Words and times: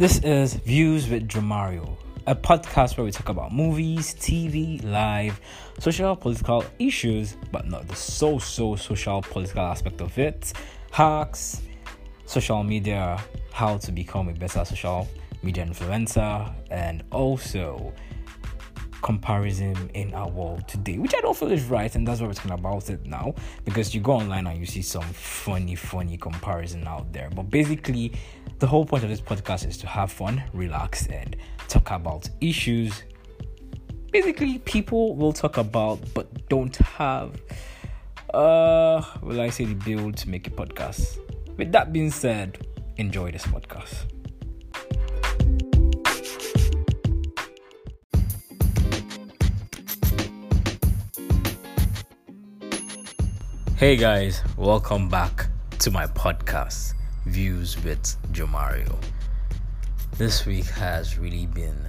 This 0.00 0.18
is 0.20 0.54
Views 0.54 1.10
with 1.10 1.28
Dramario, 1.28 1.94
a 2.26 2.34
podcast 2.34 2.96
where 2.96 3.04
we 3.04 3.10
talk 3.10 3.28
about 3.28 3.52
movies, 3.52 4.14
TV, 4.14 4.82
live, 4.82 5.38
social, 5.78 6.16
political 6.16 6.64
issues, 6.78 7.36
but 7.52 7.66
not 7.66 7.86
the 7.86 7.94
so 7.94 8.38
so 8.38 8.76
social 8.76 9.20
political 9.20 9.60
aspect 9.60 10.00
of 10.00 10.18
it, 10.18 10.54
hacks, 10.90 11.60
social 12.24 12.64
media, 12.64 13.22
how 13.52 13.76
to 13.76 13.92
become 13.92 14.30
a 14.30 14.32
better 14.32 14.64
social 14.64 15.06
media 15.42 15.66
influencer, 15.66 16.50
and 16.70 17.04
also 17.10 17.92
comparison 19.02 19.90
in 19.94 20.14
our 20.14 20.28
world 20.28 20.66
today, 20.68 20.98
which 20.98 21.14
I 21.14 21.20
don't 21.20 21.36
feel 21.36 21.50
is 21.50 21.64
right, 21.64 21.94
and 21.94 22.06
that's 22.06 22.20
why 22.20 22.26
we're 22.26 22.34
talking 22.34 22.52
about 22.52 22.90
it 22.90 23.04
now. 23.06 23.34
Because 23.64 23.94
you 23.94 24.00
go 24.00 24.12
online 24.12 24.46
and 24.46 24.58
you 24.58 24.66
see 24.66 24.82
some 24.82 25.02
funny, 25.02 25.74
funny 25.74 26.16
comparison 26.16 26.86
out 26.86 27.12
there. 27.12 27.30
But 27.34 27.44
basically, 27.44 28.12
the 28.58 28.66
whole 28.66 28.84
point 28.84 29.02
of 29.04 29.10
this 29.10 29.20
podcast 29.20 29.66
is 29.66 29.76
to 29.78 29.86
have 29.86 30.12
fun, 30.12 30.42
relax, 30.52 31.06
and 31.06 31.36
talk 31.68 31.90
about 31.90 32.28
issues. 32.40 33.02
Basically, 34.12 34.58
people 34.58 35.14
will 35.14 35.32
talk 35.32 35.56
about 35.56 36.00
but 36.14 36.48
don't 36.48 36.76
have 36.76 37.40
uh 38.34 39.02
will 39.22 39.40
I 39.40 39.50
say 39.50 39.64
the 39.64 39.74
build 39.74 40.16
to 40.18 40.28
make 40.28 40.46
a 40.46 40.50
podcast. 40.50 41.18
With 41.56 41.72
that 41.72 41.92
being 41.92 42.10
said, 42.10 42.66
enjoy 42.96 43.32
this 43.32 43.44
podcast. 43.44 44.19
Hey 53.80 53.96
guys, 53.96 54.42
welcome 54.58 55.08
back 55.08 55.46
to 55.78 55.90
my 55.90 56.04
podcast, 56.04 56.92
Views 57.24 57.82
with 57.82 58.14
Jomario. 58.30 58.94
This 60.18 60.44
week 60.44 60.66
has 60.66 61.16
really 61.16 61.46
been 61.46 61.88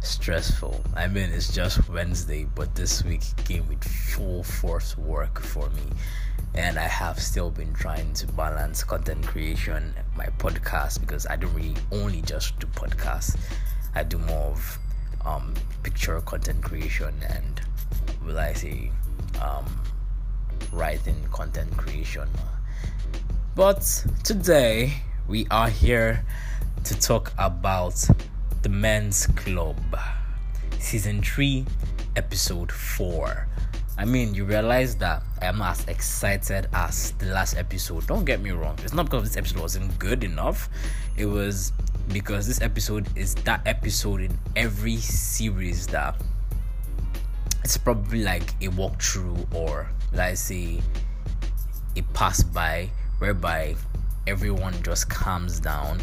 stressful. 0.00 0.82
I 0.96 1.08
mean, 1.08 1.28
it's 1.28 1.52
just 1.52 1.90
Wednesday, 1.90 2.46
but 2.54 2.74
this 2.74 3.04
week 3.04 3.20
came 3.44 3.68
with 3.68 3.84
full 3.84 4.44
force 4.44 4.96
work 4.96 5.38
for 5.38 5.68
me. 5.68 5.82
And 6.54 6.78
I 6.78 6.88
have 6.88 7.20
still 7.20 7.50
been 7.50 7.74
trying 7.74 8.14
to 8.14 8.26
balance 8.28 8.82
content 8.82 9.26
creation, 9.26 9.92
my 10.16 10.28
podcast, 10.38 11.00
because 11.00 11.26
I 11.26 11.36
don't 11.36 11.52
really 11.52 11.76
only 11.92 12.22
just 12.22 12.58
do 12.60 12.66
podcasts. 12.68 13.38
I 13.94 14.04
do 14.04 14.16
more 14.16 14.52
of 14.52 14.78
um, 15.26 15.52
picture 15.82 16.18
content 16.22 16.62
creation 16.62 17.12
and, 17.28 17.60
will 18.24 18.38
I 18.38 18.54
say, 18.54 18.90
um, 19.42 19.66
writing, 20.72 21.16
content 21.32 21.76
creation. 21.76 22.28
But 23.54 24.04
today 24.24 24.94
we 25.26 25.46
are 25.50 25.68
here 25.68 26.24
to 26.84 26.98
talk 27.00 27.32
about 27.38 27.94
the 28.62 28.68
Men's 28.68 29.26
Club, 29.28 29.76
season 30.78 31.22
3, 31.22 31.64
episode 32.16 32.70
4. 32.70 33.48
I 33.98 34.04
mean, 34.04 34.34
you 34.34 34.44
realize 34.44 34.94
that 34.96 35.22
I 35.40 35.46
am 35.46 35.62
as 35.62 35.84
excited 35.86 36.68
as 36.74 37.12
the 37.12 37.26
last 37.26 37.56
episode. 37.56 38.06
Don't 38.06 38.24
get 38.24 38.40
me 38.42 38.50
wrong, 38.50 38.78
it's 38.82 38.92
not 38.92 39.06
because 39.06 39.22
this 39.22 39.36
episode 39.36 39.60
wasn't 39.60 39.98
good 39.98 40.22
enough, 40.22 40.68
it 41.16 41.26
was 41.26 41.72
because 42.12 42.46
this 42.46 42.60
episode 42.60 43.08
is 43.16 43.34
that 43.36 43.62
episode 43.66 44.20
in 44.20 44.38
every 44.54 44.98
series 44.98 45.86
that 45.88 46.20
it's 47.66 47.76
probably 47.76 48.22
like 48.22 48.50
a 48.62 48.68
walkthrough 48.68 49.52
or 49.52 49.90
let's 50.12 50.40
say 50.40 50.80
a 51.96 52.02
pass 52.14 52.44
by 52.44 52.88
whereby 53.18 53.74
everyone 54.28 54.72
just 54.84 55.10
calms 55.10 55.58
down 55.58 55.98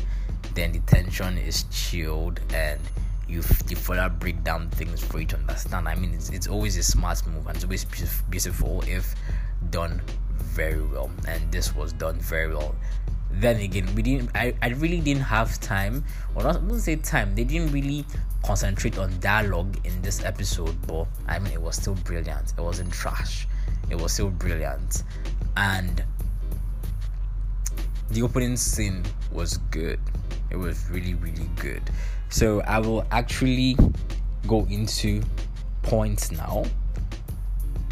then 0.55 0.73
the 0.73 0.79
tension 0.79 1.37
is 1.37 1.63
chilled 1.71 2.41
and 2.53 2.81
you, 3.29 3.41
you 3.69 3.77
further 3.77 4.09
break 4.09 4.43
down 4.43 4.69
things 4.71 5.01
for 5.01 5.21
you 5.21 5.25
to 5.25 5.37
understand. 5.37 5.87
I 5.87 5.95
mean 5.95 6.13
it's, 6.13 6.31
it's 6.31 6.47
always 6.47 6.75
a 6.75 6.83
smart 6.83 7.25
move 7.27 7.47
and 7.47 7.55
it's 7.55 7.63
always 7.63 7.85
beautiful 8.29 8.83
if 8.85 9.15
done 9.69 10.01
very 10.35 10.85
well. 10.85 11.11
And 11.29 11.49
this 11.49 11.73
was 11.73 11.93
done 11.93 12.19
very 12.19 12.53
well 12.53 12.75
then 13.33 13.57
again 13.57 13.87
we 13.95 14.01
didn't 14.01 14.29
i, 14.35 14.53
I 14.61 14.69
really 14.69 14.99
didn't 14.99 15.23
have 15.23 15.59
time 15.59 16.03
or 16.35 16.43
not, 16.43 16.63
not 16.63 16.79
say 16.79 16.95
time 16.97 17.35
they 17.35 17.43
didn't 17.43 17.71
really 17.71 18.05
concentrate 18.43 18.97
on 18.97 19.17
dialogue 19.19 19.77
in 19.85 20.01
this 20.01 20.23
episode 20.23 20.75
but 20.87 21.07
i 21.27 21.39
mean 21.39 21.53
it 21.53 21.61
was 21.61 21.75
still 21.77 21.95
brilliant. 21.95 22.53
It 22.57 22.61
wasn't 22.61 22.91
trash. 22.93 23.47
It 23.89 23.95
was 23.99 24.11
still 24.13 24.29
brilliant. 24.29 25.03
And 25.57 26.03
the 28.09 28.21
opening 28.21 28.57
scene 28.57 29.03
was 29.31 29.57
good. 29.71 29.99
It 30.49 30.57
was 30.57 30.89
really 30.89 31.15
really 31.15 31.49
good. 31.55 31.81
So 32.29 32.61
i 32.61 32.79
will 32.79 33.05
actually 33.11 33.77
go 34.47 34.65
into 34.69 35.21
points 35.81 36.31
now. 36.31 36.65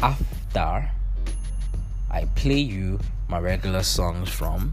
After 0.00 0.90
i 2.10 2.24
play 2.34 2.58
you 2.58 2.98
my 3.28 3.38
regular 3.38 3.82
songs 3.82 4.28
from 4.28 4.72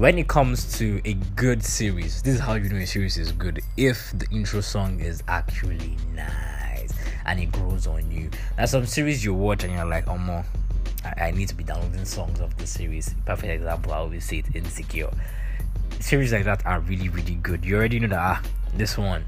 when 0.00 0.16
it 0.16 0.28
comes 0.28 0.78
to 0.78 0.98
a 1.04 1.12
good 1.36 1.62
series 1.62 2.22
this 2.22 2.36
is 2.36 2.40
how 2.40 2.54
you 2.54 2.70
know 2.70 2.78
a 2.78 2.86
series 2.86 3.18
is 3.18 3.32
good 3.32 3.60
if 3.76 4.10
the 4.18 4.26
intro 4.30 4.62
song 4.62 4.98
is 4.98 5.22
actually 5.28 5.94
nice 6.14 6.94
and 7.26 7.38
it 7.38 7.52
grows 7.52 7.86
on 7.86 8.10
you. 8.10 8.30
There's 8.56 8.70
some 8.70 8.86
series 8.86 9.22
you 9.22 9.34
watch 9.34 9.62
and 9.62 9.74
you're 9.74 9.84
like 9.84 10.08
oh 10.08 10.16
more 10.16 10.42
I, 11.04 11.24
I 11.26 11.30
need 11.32 11.48
to 11.48 11.54
be 11.54 11.64
downloading 11.64 12.06
songs 12.06 12.40
of 12.40 12.56
the 12.56 12.66
series. 12.66 13.14
Perfect 13.26 13.52
example 13.52 13.92
i 13.92 13.98
always 13.98 14.24
say 14.24 14.38
it 14.38 14.46
insecure. 14.56 15.10
Series 15.98 16.32
like 16.32 16.44
that 16.44 16.64
are 16.64 16.80
really 16.80 17.10
really 17.10 17.34
good. 17.34 17.62
You 17.62 17.76
already 17.76 18.00
know 18.00 18.08
that 18.08 18.18
ah, 18.18 18.42
this 18.74 18.96
one 18.96 19.22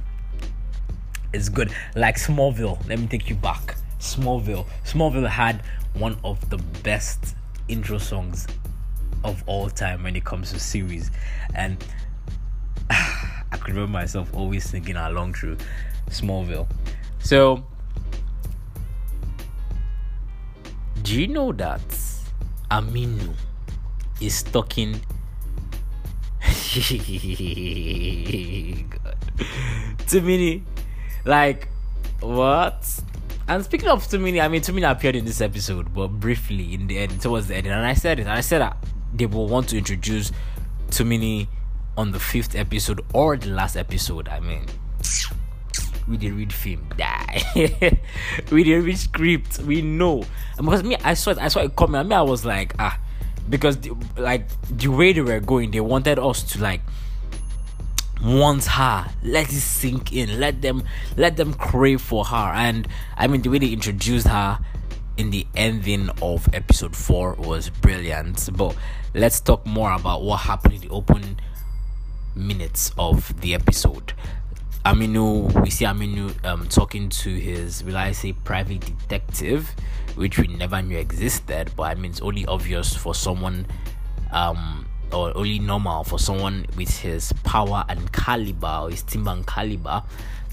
is 1.35 1.51
good. 1.51 1.71
Like 1.95 2.17
smallville 2.17 2.79
let 2.89 2.99
me 2.99 3.07
take 3.09 3.29
you 3.29 3.37
back. 3.37 3.77
Smallville. 4.01 4.65
Smallville 4.87 5.29
had 5.29 5.63
one 5.93 6.17
of 6.25 6.49
the 6.49 6.57
best 6.83 7.37
intro 7.69 7.99
songs 7.99 8.47
of 9.25 9.43
all 9.47 9.69
time 9.71 10.03
when 10.03 10.17
it 10.17 10.25
comes 10.25 10.53
to 10.53 10.61
series. 10.61 11.11
And 11.55 11.85
I 12.91 13.57
could 13.59 13.75
remember 13.75 13.93
myself 13.93 14.35
always 14.35 14.69
singing 14.69 14.97
along 14.97 15.35
through 15.35 15.57
Smallville. 16.09 16.69
So, 17.21 17.65
do 21.03 21.21
you 21.21 21.29
know 21.29 21.53
that 21.53 21.81
Aminu 22.71 23.35
is 24.21 24.43
talking? 24.43 25.01
to 30.09 30.21
me, 30.21 30.63
like, 31.25 31.69
what? 32.21 33.01
And 33.49 33.65
speaking 33.65 33.89
of 33.89 34.07
Tumini, 34.07 34.43
I 34.43 34.49
mean 34.49 34.63
Tumini 34.63 34.91
appeared 34.91 35.17
in 35.17 35.25
this 35.25 35.41
episode, 35.41 35.93
but 35.93 36.09
briefly 36.09 36.75
in 36.75 36.87
the 36.87 36.99
end, 36.99 37.21
towards 37.21 37.49
the 37.49 37.57
end, 37.57 37.67
and 37.67 37.85
I 37.85 37.95
said 37.95 38.19
it, 38.19 38.23
and 38.23 38.31
I 38.31 38.41
said 38.41 38.61
that 38.61 38.77
they 39.13 39.27
will 39.27 39.49
want 39.49 39.69
to 39.71 39.79
introduce 39.79 40.33
Tumini 40.89 41.49
on 41.97 42.13
the 42.13 42.21
fifth 42.21 42.55
episode 42.55 43.01
or 43.13 43.37
the 43.37 43.49
last 43.49 43.77
episode. 43.77 44.29
I 44.29 44.41
mean, 44.41 44.67
we 46.09 46.17
didn't 46.17 46.39
read 46.39 46.53
film, 46.53 46.89
die. 46.97 47.43
we 48.51 48.65
didn't 48.65 48.85
read 48.85 48.99
script. 48.99 49.59
We 49.61 49.83
know 49.83 50.25
because 50.57 50.83
me, 50.83 50.97
I 51.03 51.15
saw 51.15 51.33
it. 51.33 51.39
I 51.39 51.49
saw 51.49 51.61
it 51.61 51.77
coming. 51.77 51.97
I 51.97 52.03
mean, 52.03 52.13
I 52.13 52.23
was 52.23 52.45
like, 52.45 52.75
ah, 52.79 52.99
because 53.49 53.79
the, 53.79 53.93
like 54.17 54.47
the 54.69 54.89
way 54.89 55.13
they 55.13 55.21
were 55.21 55.41
going, 55.41 55.71
they 55.71 55.81
wanted 55.81 56.19
us 56.19 56.43
to 56.53 56.63
like 56.63 56.81
want 58.23 58.65
her 58.65 59.11
let 59.25 59.49
it 59.49 59.61
sink 59.61 60.13
in 60.13 60.39
let 60.39 60.63
them 60.63 60.85
let 61.17 61.37
them 61.37 61.53
crave 61.53 62.01
for 62.01 62.25
her 62.25 62.53
and 62.55 62.87
i 63.17 63.27
mean 63.27 63.43
the 63.43 63.49
way 63.49 63.59
they 63.59 63.71
introduced 63.71 64.29
her 64.29 64.61
in 65.23 65.31
the 65.31 65.47
ending 65.55 66.11
of 66.21 66.53
episode 66.53 66.97
4 66.97 67.35
was 67.35 67.71
brilliant. 67.71 68.51
But 68.57 68.75
let's 69.15 69.39
talk 69.39 69.65
more 69.65 69.93
about 69.93 70.23
what 70.23 70.39
happened 70.39 70.75
in 70.75 70.81
the 70.81 70.89
open 70.89 71.39
minutes 72.35 72.91
of 72.99 73.41
the 73.41 73.55
episode. 73.55 74.15
Aminu, 74.85 75.63
we 75.63 75.71
see 75.71 75.85
Aminu 75.85 76.45
um, 76.45 76.67
talking 76.67 77.09
to 77.09 77.31
his, 77.33 77.85
will 77.85 77.97
I 77.97 78.11
say, 78.11 78.33
private 78.33 78.81
detective, 78.81 79.71
which 80.17 80.41
we 80.41 80.49
never 80.49 80.83
knew 80.83 80.99
existed, 80.99 81.71
but 81.77 81.85
I 81.85 81.95
mean, 81.95 82.11
it's 82.11 82.21
only 82.21 82.45
obvious 82.47 82.97
for 82.97 83.15
someone 83.15 83.67
um, 84.33 84.87
or 85.13 85.37
only 85.37 85.59
normal 85.59 86.05
for 86.05 86.19
someone 86.19 86.67
with 86.77 87.01
his 87.01 87.33
power 87.45 87.85
and 87.89 88.13
caliber, 88.13 88.81
or 88.83 88.91
his 88.91 89.03
timber 89.03 89.31
and 89.31 89.47
caliber, 89.47 90.03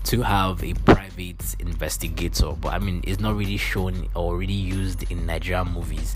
to 0.06 0.22
have 0.22 0.64
a 0.64 0.74
private 0.74 1.56
investigator. 1.60 2.52
But 2.52 2.74
I 2.74 2.80
mean, 2.80 3.02
it's 3.06 3.20
not 3.20 3.36
really 3.36 3.58
shown 3.58 4.08
or 4.16 4.38
really 4.38 4.54
used 4.54 5.10
in 5.12 5.26
Nigerian 5.26 5.72
movies 5.72 6.16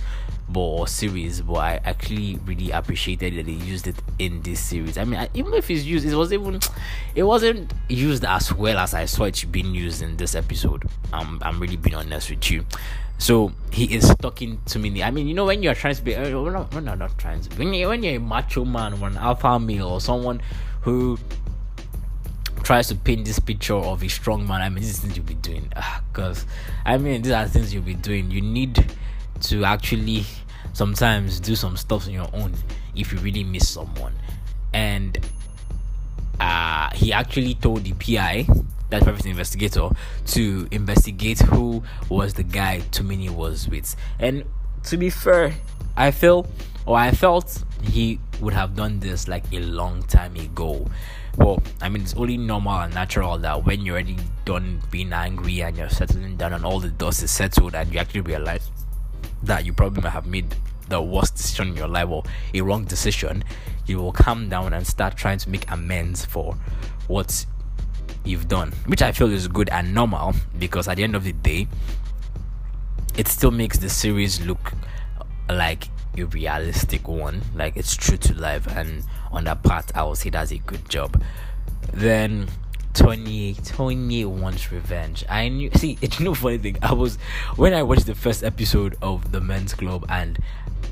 but 0.50 0.60
or 0.60 0.88
series. 0.88 1.42
But 1.42 1.56
I 1.56 1.80
actually 1.84 2.40
really 2.46 2.72
appreciated 2.72 3.36
that 3.36 3.46
they 3.46 3.52
used 3.52 3.88
it 3.88 3.96
in 4.20 4.42
this 4.42 4.60
series. 4.60 4.98
I 4.98 5.04
mean, 5.04 5.20
I, 5.20 5.30
even 5.34 5.54
if 5.54 5.70
it's 5.70 5.84
used, 5.84 6.06
it 6.06 6.16
was 6.16 6.32
even 6.32 6.60
it 7.16 7.24
wasn't 7.24 7.74
used 7.90 8.24
as 8.26 8.54
well 8.54 8.78
as 8.78 8.94
I 8.94 9.06
saw 9.06 9.24
it 9.26 9.44
being 9.52 9.74
used 9.74 10.02
in 10.02 10.18
this 10.18 10.36
episode. 10.36 10.86
Um, 11.12 11.40
I'm 11.42 11.60
really 11.60 11.78
being 11.78 11.96
honest 11.96 12.30
with 12.30 12.50
you. 12.52 12.66
So 13.24 13.54
he 13.72 13.96
is 13.96 14.14
talking 14.20 14.60
to 14.66 14.80
me. 14.80 15.02
I 15.02 15.10
mean, 15.10 15.30
you 15.30 15.34
know, 15.34 15.46
when 15.46 15.64
you're 15.64 15.76
trying 15.76 15.96
to 15.96 16.02
be, 16.02 16.14
uh, 16.14 16.38
we're 16.42 16.52
not, 16.52 16.74
we're 16.74 16.82
not, 16.82 16.98
not 16.98 17.18
trying 17.18 17.40
to. 17.40 17.58
When 17.58 17.74
you 17.74 17.88
when 17.88 18.04
you're 18.04 18.18
a 18.18 18.20
macho 18.20 18.66
man 18.66 18.96
or 19.02 19.08
an 19.08 19.16
alpha 19.16 19.58
male 19.62 19.88
or 19.88 20.02
someone 20.02 20.42
who 20.82 21.18
tries 22.64 22.90
to 22.90 22.96
paint 22.96 23.24
this 23.24 23.40
picture 23.40 23.76
of 23.76 24.04
a 24.04 24.10
strong 24.10 24.46
man, 24.46 24.60
I 24.60 24.68
mean, 24.68 24.84
these 24.84 25.00
things 25.00 25.16
you'll 25.16 25.26
be 25.26 25.36
doing. 25.36 25.72
Because 26.12 26.46
I 26.84 26.98
mean, 26.98 27.22
these 27.22 27.32
are 27.32 27.48
things 27.48 27.74
you'll 27.74 27.84
be 27.84 27.94
doing. 27.94 28.30
You 28.30 28.42
need 28.42 28.94
to 29.44 29.64
actually 29.64 30.26
sometimes 30.74 31.40
do 31.40 31.56
some 31.56 31.78
stuff 31.78 32.08
on 32.08 32.12
your 32.12 32.28
own 32.34 32.54
if 32.94 33.14
you 33.14 33.20
really 33.20 33.46
miss 33.46 33.70
someone. 33.70 34.16
And 34.74 35.18
uh, 36.42 36.90
he 36.94 37.14
actually 37.14 37.56
told 37.56 37.86
the 37.86 37.94
PI 37.94 38.48
that 38.94 39.04
private 39.04 39.26
investigator 39.26 39.90
to 40.28 40.68
investigate 40.70 41.40
who 41.40 41.84
was 42.10 42.36
the 42.36 42.44
guy 42.44 42.82
Tumini 42.92 43.30
was 43.30 43.68
with. 43.68 43.96
And 44.20 44.44
to 44.84 44.98
be 44.98 45.10
fair, 45.10 45.56
I 45.98 46.12
feel 46.12 46.46
or 46.86 46.98
I 46.98 47.12
felt 47.12 47.64
he 47.82 48.20
would 48.40 48.54
have 48.54 48.76
done 48.76 49.00
this 49.00 49.28
like 49.28 49.46
a 49.52 49.60
long 49.60 50.04
time 50.04 50.36
ago. 50.36 50.86
Well, 51.38 51.64
I 51.82 51.90
mean, 51.90 52.04
it's 52.04 52.14
only 52.14 52.38
normal 52.38 52.82
and 52.82 52.94
natural 52.94 53.40
that 53.40 53.66
when 53.66 53.82
you're 53.82 53.96
already 53.96 54.18
done 54.46 54.82
being 54.92 55.12
angry 55.12 55.62
and 55.62 55.76
you're 55.76 55.90
settling 55.90 56.38
down 56.38 56.54
and 56.54 56.64
all 56.64 56.80
the 56.80 56.90
dust 56.90 57.24
is 57.24 57.32
settled 57.32 57.74
and 57.74 57.92
you 57.92 58.00
actually 58.00 58.22
realize 58.22 58.70
that 59.42 59.66
you 59.66 59.74
probably 59.74 60.04
might 60.04 60.12
have 60.12 60.28
made 60.28 60.56
the 60.90 61.02
worst 61.02 61.36
decision 61.36 61.70
in 61.70 61.76
your 61.76 61.88
life 61.88 62.10
or 62.10 62.24
a 62.54 62.62
wrong 62.62 62.84
decision, 62.86 63.44
you 63.88 63.98
will 63.98 64.12
calm 64.12 64.50
down 64.50 64.74
and 64.74 64.86
start 64.86 65.18
trying 65.18 65.40
to 65.40 65.50
make 65.50 65.70
amends 65.72 66.26
for 66.26 66.56
what 67.08 67.46
you've 68.26 68.48
done, 68.48 68.72
which 68.86 69.02
I 69.02 69.12
feel 69.12 69.32
is 69.32 69.48
good 69.48 69.70
and 69.70 69.94
normal 69.94 70.34
because 70.58 70.88
at 70.88 70.98
the 70.98 71.04
end 71.04 71.16
of 71.16 71.24
the 71.24 71.34
day, 71.34 71.68
it 73.18 73.28
still 73.28 73.52
makes 73.52 73.78
the 73.78 73.90
series 73.90 74.46
look 74.46 74.74
like 75.50 75.90
a 76.18 76.24
realistic 76.26 77.08
one, 77.08 77.42
like 77.56 77.76
it's 77.76 77.96
true 77.96 78.18
to 78.18 78.34
life, 78.36 78.68
and 78.68 79.04
on 79.32 79.44
that 79.46 79.64
part, 79.64 79.96
I 79.96 80.04
will 80.04 80.16
say 80.16 80.30
that's 80.30 80.52
a 80.52 80.58
good 80.60 80.88
job. 80.90 81.22
Then 81.92 82.48
Tony 82.94 83.56
Tony 83.66 84.24
wants 84.26 84.72
revenge. 84.72 85.26
I 85.28 85.50
knew 85.50 85.70
see 85.76 85.98
it's 86.02 86.20
no 86.20 86.34
funny 86.34 86.60
thing. 86.60 86.78
I 86.82 86.94
was 86.94 87.18
when 87.56 87.74
I 87.74 87.84
watched 87.84 88.06
the 88.06 88.16
first 88.16 88.44
episode 88.44 88.98
of 89.02 89.32
the 89.32 89.42
men's 89.42 89.74
club 89.74 90.06
and 90.10 90.40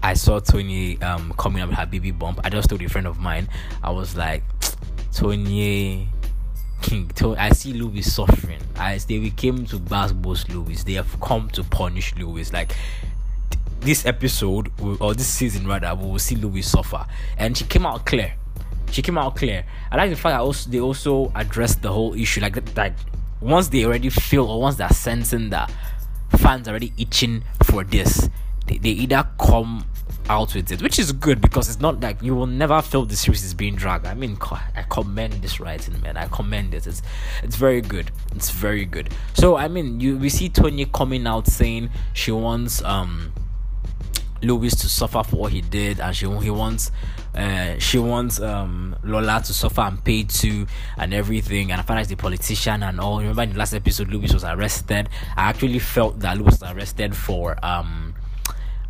I 0.04 0.16
saw 0.16 0.40
Tony 0.40 1.02
um 1.02 1.34
coming 1.38 1.62
up 1.62 1.70
with 1.70 1.78
her 1.78 1.86
baby 1.86 2.12
bump. 2.12 2.40
I 2.44 2.50
just 2.50 2.70
told 2.70 2.82
a 2.82 2.90
friend 2.90 3.08
of 3.08 3.20
mine, 3.20 3.48
I 3.84 3.92
was 3.92 4.16
like 4.16 4.44
Tony 5.14 6.10
King. 6.82 7.12
I 7.38 7.52
see 7.52 7.74
Louis 7.74 8.02
suffering. 8.02 8.60
As 8.76 9.06
they 9.06 9.30
came 9.30 9.66
to 9.68 9.80
basketball 9.80 10.36
Louis, 10.50 10.84
they 10.84 10.94
have 10.94 11.20
come 11.22 11.50
to 11.52 11.64
punish 11.64 12.16
Louis. 12.16 12.52
Like 12.52 12.76
this 13.82 14.06
episode 14.06 14.72
or 15.00 15.14
this 15.14 15.28
season 15.28 15.68
rather, 15.68 15.94
we 15.96 16.10
will 16.12 16.20
see 16.20 16.36
Louis 16.36 16.62
suffer. 16.62 17.06
And 17.38 17.58
she 17.58 17.66
came 17.66 17.86
out 17.86 18.06
clear. 18.06 18.34
She 18.92 19.02
came 19.02 19.18
out 19.18 19.36
clear. 19.36 19.64
I 19.92 19.98
like 19.98 20.10
the 20.10 20.16
fact 20.16 20.34
that 20.34 20.42
also 20.42 20.70
they 20.70 20.80
also 20.80 21.32
addressed 21.36 21.82
the 21.82 21.92
whole 21.92 22.14
issue. 22.14 22.42
Like 22.42 22.74
that 22.74 22.94
once 23.40 23.70
they 23.70 23.86
already 23.86 24.10
feel 24.10 24.46
or 24.46 24.62
once 24.62 24.76
they're 24.76 24.90
sensing 24.90 25.50
that 25.50 25.72
fans 26.38 26.68
are 26.68 26.72
already 26.72 26.94
itching 26.98 27.44
for 27.64 27.84
this, 27.84 28.30
they, 28.68 28.78
they 28.78 28.90
either 28.90 29.28
come 29.40 29.86
out 30.32 30.56
with 30.56 30.72
it, 30.72 30.82
which 30.82 30.98
is 30.98 31.12
good 31.12 31.42
because 31.42 31.70
it's 31.70 31.82
not 31.82 32.00
like 32.00 32.22
you 32.22 32.34
will 32.34 32.48
never 32.48 32.82
feel 32.82 33.06
the 33.06 33.16
series 33.16 33.44
is 33.44 33.54
being 33.54 33.76
dragged. 33.76 34.06
I 34.06 34.14
mean, 34.14 34.38
I 34.76 34.84
commend 34.90 35.34
this 35.34 35.60
writing, 35.60 36.02
man. 36.02 36.16
I 36.16 36.28
commend 36.28 36.74
it. 36.74 36.88
It's 36.88 37.02
it's 37.44 37.58
very 37.58 37.82
good. 37.82 38.12
It's 38.34 38.50
very 38.50 38.86
good. 38.86 39.10
So 39.34 39.58
I 39.58 39.68
mean, 39.68 40.00
you 40.00 40.18
we 40.18 40.30
see 40.30 40.48
Tony 40.50 40.86
coming 40.86 41.28
out 41.28 41.48
saying 41.48 41.90
she 42.14 42.32
wants 42.32 42.82
um 42.84 43.34
Louis 44.42 44.74
to 44.74 44.90
suffer 44.90 45.22
for 45.24 45.36
what 45.36 45.52
he 45.52 45.62
did, 45.62 46.00
and 46.00 46.16
she 46.16 46.28
he 46.40 46.50
wants 46.50 46.92
uh, 47.36 47.78
she 47.78 48.00
wants 48.00 48.40
um 48.40 48.96
Lola 49.04 49.42
to 49.44 49.54
suffer 49.54 49.82
and 49.82 50.04
pay 50.04 50.24
too 50.24 50.66
and 50.98 51.14
everything. 51.14 51.72
And 51.72 51.82
out 51.82 52.08
the 52.08 52.16
politician 52.16 52.84
and 52.84 53.00
all. 53.02 53.20
Remember 53.20 53.44
in 53.44 53.52
the 53.52 53.60
last 53.60 53.74
episode, 53.74 54.08
Louis 54.08 54.34
was 54.34 54.46
arrested. 54.46 55.10
I 55.36 55.50
actually 55.50 55.80
felt 55.80 56.20
that 56.22 56.38
Louis 56.38 56.58
was 56.60 56.64
arrested 56.64 57.16
for 57.16 57.58
um 57.64 58.16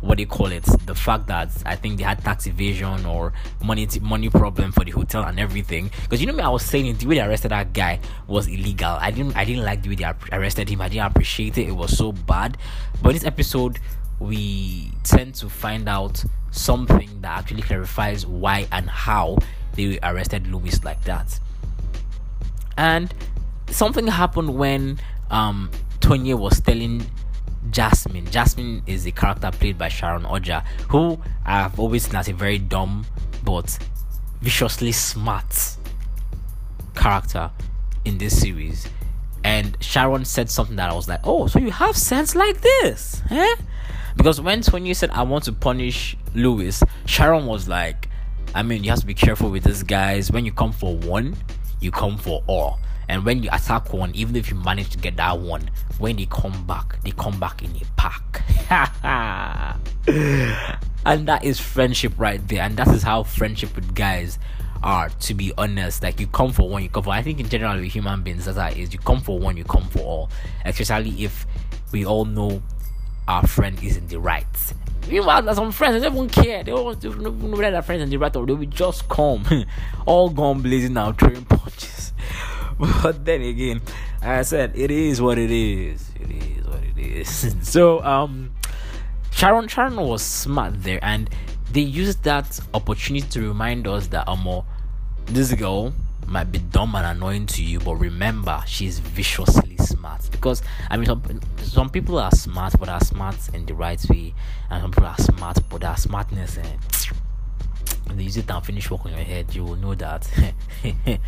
what 0.02 0.18
do 0.18 0.22
you 0.22 0.26
call 0.26 0.48
it 0.48 0.64
the 0.84 0.94
fact 0.94 1.28
that 1.28 1.48
i 1.64 1.74
think 1.76 1.96
they 1.96 2.02
had 2.02 2.22
tax 2.22 2.46
evasion 2.46 3.06
or 3.06 3.32
money 3.64 3.88
money 4.00 4.28
problem 4.28 4.72
for 4.72 4.84
the 4.84 4.90
hotel 4.90 5.22
and 5.22 5.38
everything. 5.38 5.90
Because 6.02 6.20
you 6.20 6.26
know 6.26 6.32
me 6.32 6.42
i 6.42 6.48
was 6.48 6.64
saying 6.64 6.94
the 6.96 7.06
way 7.06 7.14
they 7.14 7.20
arrested 7.22 7.50
that 7.52 7.72
guy 7.72 8.00
was 8.26 8.48
illegal. 8.48 8.98
I 9.00 9.10
didn't 9.10 9.36
i 9.36 9.44
didn't 9.44 9.64
like 9.64 9.82
the 9.82 9.90
way 9.90 9.94
they 9.94 10.12
arrested 10.32 10.68
him. 10.68 10.80
I 10.80 10.88
didn't 10.88 11.06
appreciate 11.06 11.56
it. 11.56 11.68
It 11.68 11.72
was 11.72 11.96
so 11.96 12.12
bad. 12.12 12.58
But 13.00 13.10
in 13.10 13.14
this 13.16 13.24
episode 13.24 13.78
we 14.18 14.92
tend 15.04 15.34
to 15.36 15.48
find 15.48 15.88
out 15.88 16.22
something 16.50 17.08
that 17.22 17.38
actually 17.38 17.62
clarifies 17.62 18.26
why 18.26 18.66
and 18.72 18.90
how 18.90 19.38
they 19.74 19.98
arrested 20.02 20.46
Louis 20.48 20.82
like 20.84 21.02
that. 21.04 21.38
And 22.76 23.12
something 23.70 24.06
happened 24.08 24.56
when 24.56 24.98
um 25.30 25.70
Tonya 26.00 26.36
was 26.38 26.60
telling 26.60 27.06
Jasmine. 27.72 28.26
Jasmine 28.30 28.82
is 28.86 29.06
a 29.06 29.10
character 29.10 29.50
played 29.50 29.78
by 29.78 29.88
Sharon 29.88 30.22
Ooja, 30.22 30.64
who 30.88 31.20
I've 31.44 31.80
always 31.80 32.04
seen 32.04 32.14
as 32.14 32.28
a 32.28 32.32
very 32.32 32.58
dumb 32.58 33.06
but 33.42 33.78
viciously 34.40 34.92
smart 34.92 35.76
character 36.94 37.50
in 38.04 38.18
this 38.18 38.40
series. 38.40 38.86
And 39.44 39.76
Sharon 39.80 40.24
said 40.24 40.50
something 40.50 40.76
that 40.76 40.90
I 40.90 40.94
was 40.94 41.08
like, 41.08 41.20
oh, 41.24 41.48
so 41.48 41.58
you 41.58 41.72
have 41.72 41.96
sense 41.96 42.34
like 42.36 42.60
this, 42.60 43.22
eh? 43.30 43.56
Because 44.16 44.40
when 44.40 44.60
Tony 44.60 44.94
said, 44.94 45.10
I 45.10 45.22
want 45.22 45.44
to 45.44 45.52
punish 45.52 46.16
Louis, 46.34 46.82
Sharon 47.06 47.46
was 47.46 47.66
like, 47.66 48.08
I 48.54 48.62
mean, 48.62 48.84
you 48.84 48.90
have 48.90 49.00
to 49.00 49.06
be 49.06 49.14
careful 49.14 49.50
with 49.50 49.64
this, 49.64 49.82
guys. 49.82 50.30
When 50.30 50.44
you 50.44 50.52
come 50.52 50.72
for 50.72 50.96
one, 50.96 51.34
you 51.80 51.90
come 51.90 52.18
for 52.18 52.42
all. 52.46 52.78
And 53.12 53.26
when 53.26 53.42
you 53.42 53.50
attack 53.52 53.92
one, 53.92 54.10
even 54.14 54.36
if 54.36 54.48
you 54.48 54.56
manage 54.56 54.88
to 54.88 54.96
get 54.96 55.18
that 55.18 55.38
one, 55.38 55.68
when 55.98 56.16
they 56.16 56.24
come 56.24 56.66
back, 56.66 56.98
they 57.02 57.10
come 57.10 57.38
back 57.38 57.62
in 57.62 57.70
a 57.76 57.84
pack. 57.94 58.42
and 61.04 61.28
that 61.28 61.44
is 61.44 61.60
friendship 61.60 62.14
right 62.16 62.40
there. 62.48 62.62
And 62.62 62.74
that 62.78 62.88
is 62.88 63.02
how 63.02 63.24
friendship 63.24 63.76
with 63.76 63.94
guys 63.94 64.38
are, 64.82 65.10
to 65.10 65.34
be 65.34 65.52
honest. 65.58 66.02
Like 66.02 66.20
you 66.20 66.26
come 66.26 66.52
for 66.52 66.70
one, 66.70 66.82
you 66.84 66.88
come 66.88 67.02
for 67.02 67.10
I 67.10 67.20
think 67.20 67.38
in 67.38 67.50
general 67.50 67.78
with 67.78 67.92
human 67.92 68.22
beings 68.22 68.46
that's 68.46 68.56
how 68.56 68.68
it 68.68 68.78
is. 68.78 68.94
You 68.94 68.98
come 68.98 69.20
for 69.20 69.38
one, 69.38 69.58
you 69.58 69.64
come 69.64 69.84
for 69.88 69.98
all. 69.98 70.30
Especially 70.64 71.22
if 71.22 71.46
we 71.92 72.06
all 72.06 72.24
know 72.24 72.62
our 73.28 73.46
friend 73.46 73.78
is 73.84 73.98
in 73.98 74.06
the 74.06 74.20
right. 74.20 74.46
Meanwhile, 75.06 75.54
some 75.54 75.70
friends 75.70 76.00
they 76.00 76.08
don't 76.08 76.32
care. 76.32 76.64
They 76.64 76.70
don't 76.70 77.20
know 77.20 77.30
whether 77.30 77.72
their 77.72 77.82
friends 77.82 78.04
in 78.04 78.08
the 78.08 78.16
right 78.16 78.34
or 78.34 78.46
they 78.46 78.54
will 78.54 78.64
just 78.64 79.06
come, 79.10 79.44
all 80.06 80.30
gone 80.30 80.62
blazing 80.62 80.96
out, 80.96 81.18
throwing 81.18 81.44
punches. 81.44 81.91
but 83.02 83.24
then 83.24 83.42
again, 83.42 83.80
I 84.22 84.42
said 84.42 84.72
it 84.74 84.90
is 84.90 85.22
what 85.22 85.38
it 85.38 85.52
is. 85.52 86.10
It 86.20 86.30
is 86.30 86.66
what 86.66 86.82
it 86.82 86.98
is. 86.98 87.54
so 87.62 88.02
um, 88.02 88.52
Sharon 89.30 89.68
Sharon 89.68 89.96
was 89.96 90.20
smart 90.20 90.82
there, 90.82 90.98
and 91.00 91.30
they 91.70 91.82
used 91.82 92.24
that 92.24 92.58
opportunity 92.74 93.28
to 93.28 93.46
remind 93.46 93.86
us 93.86 94.08
that 94.08 94.26
um, 94.26 94.64
this 95.26 95.54
girl 95.54 95.94
might 96.26 96.50
be 96.50 96.58
dumb 96.58 96.96
and 96.96 97.06
annoying 97.06 97.46
to 97.46 97.62
you, 97.62 97.78
but 97.78 97.94
remember 97.96 98.60
she's 98.66 98.98
viciously 98.98 99.76
smart. 99.76 100.28
Because 100.32 100.60
I 100.90 100.96
mean, 100.96 101.06
some 101.06 101.40
some 101.58 101.88
people 101.88 102.18
are 102.18 102.32
smart, 102.32 102.74
but 102.80 102.88
are 102.88 103.04
smart 103.04 103.36
in 103.54 103.64
the 103.64 103.74
right 103.74 104.04
way, 104.10 104.34
and 104.70 104.82
some 104.82 104.90
people 104.90 105.06
are 105.06 105.18
smart, 105.18 105.58
but 105.70 105.82
their 105.82 105.96
smartness. 105.96 106.58
Eh, 106.58 106.76
when 108.06 108.16
they 108.18 108.24
use 108.24 108.38
it 108.38 108.50
and 108.50 108.66
finish 108.66 108.90
work 108.90 109.06
on 109.06 109.12
your 109.12 109.20
head, 109.20 109.54
you 109.54 109.62
will 109.62 109.76
know 109.76 109.94
that. 109.94 110.28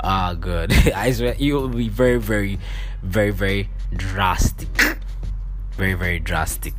ah, 0.00 0.34
good. 0.34 0.72
I 0.94 1.12
swear 1.12 1.34
it 1.38 1.52
will 1.52 1.68
be 1.68 1.88
very, 1.88 2.18
very, 2.18 2.58
very, 3.02 3.30
very 3.30 3.70
drastic. 3.94 4.98
Very, 5.72 5.94
very 5.94 6.18
drastic. 6.18 6.74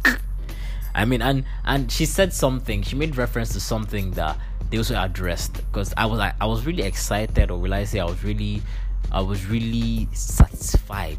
I 0.96 1.06
mean, 1.06 1.22
and 1.22 1.46
and 1.66 1.92
she 1.92 2.06
said 2.06 2.34
something. 2.34 2.84
She 2.84 2.96
made 2.96 3.18
reference 3.18 3.50
to 3.54 3.60
something 3.60 4.12
that 4.12 4.38
they 4.70 4.78
also 4.78 5.02
addressed 5.02 5.54
because 5.54 5.94
I 5.98 6.06
was 6.06 6.20
like, 6.20 6.36
I 6.40 6.46
was 6.46 6.66
really 6.66 6.84
excited, 6.84 7.50
or 7.50 7.58
will 7.60 7.74
I 7.74 7.84
say, 7.84 8.00
I 8.00 8.06
was 8.06 8.24
really, 8.24 8.62
I 9.12 9.22
was 9.22 9.46
really 9.46 10.08
satisfied 10.14 11.18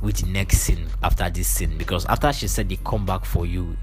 with 0.00 0.16
the 0.18 0.26
next 0.26 0.58
scene 0.58 0.86
after 1.02 1.28
this 1.30 1.48
scene 1.48 1.78
because 1.78 2.04
after 2.06 2.32
she 2.32 2.46
said 2.46 2.68
they 2.68 2.78
come 2.84 3.06
back 3.06 3.24
for 3.24 3.46
you 3.46 3.76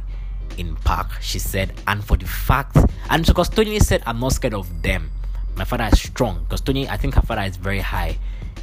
in 0.58 0.75
park, 0.78 1.10
she 1.22 1.40
said, 1.40 1.74
and 1.88 2.04
for 2.04 2.18
the 2.18 2.28
fact, 2.28 2.78
and 3.10 3.25
because 3.25 3.50
Tony 3.50 3.80
said, 3.80 4.04
I'm 4.06 4.20
not 4.20 4.34
scared 4.34 4.54
of 4.54 4.82
them. 4.82 5.12
My 5.55 5.63
father 5.63 5.89
is 5.91 6.01
strong 6.01 6.43
because 6.43 6.62
Tony, 6.62 6.88
I 6.88 6.98
think 6.98 7.15
her 7.15 7.22
father 7.22 7.41
is 7.43 7.58
very 7.58 7.79
high 7.79 8.17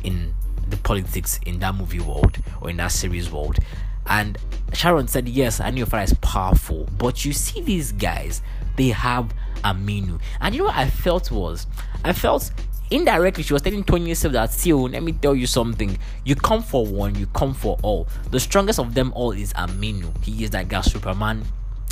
in 0.05 0.35
the 0.69 0.77
politics 0.79 1.41
in 1.47 1.59
that 1.61 1.75
movie 1.75 2.01
world 2.01 2.39
or 2.61 2.71
in 2.71 2.77
that 2.79 2.93
series 2.93 3.31
world. 3.31 3.59
And 4.07 4.39
Sharon 4.73 5.09
said, 5.09 5.29
Yes, 5.29 5.61
I 5.61 5.71
know 5.71 5.79
your 5.79 5.87
father 5.87 6.05
is 6.05 6.15
powerful, 6.15 6.89
but 6.97 7.25
you 7.25 7.33
see 7.33 7.61
these 7.61 7.93
guys, 7.93 8.43
they 8.77 8.89
have 8.89 9.33
Aminu. 9.65 10.21
And 10.41 10.55
you 10.55 10.63
know 10.63 10.67
what 10.67 10.77
I 10.77 10.89
felt 10.89 11.31
was, 11.31 11.67
I 12.05 12.13
felt 12.13 12.51
indirectly 12.91 13.43
she 13.43 13.53
was 13.53 13.61
telling 13.63 13.85
Tony 13.85 14.09
herself 14.09 14.33
that, 14.33 14.53
see, 14.53 14.73
oh, 14.73 14.85
let 14.85 15.03
me 15.03 15.13
tell 15.13 15.35
you 15.35 15.47
something. 15.47 15.99
You 16.25 16.37
come 16.37 16.63
for 16.63 16.87
one, 16.87 17.15
you 17.17 17.27
come 17.27 17.53
for 17.53 17.79
all. 17.83 18.09
The 18.31 18.41
strongest 18.41 18.79
of 18.79 18.95
them 18.95 19.13
all 19.15 19.33
is 19.33 19.53
Aminu. 19.55 20.25
He 20.25 20.45
is 20.45 20.51
that 20.51 20.69
guy 20.69 20.81
Superman 20.81 21.45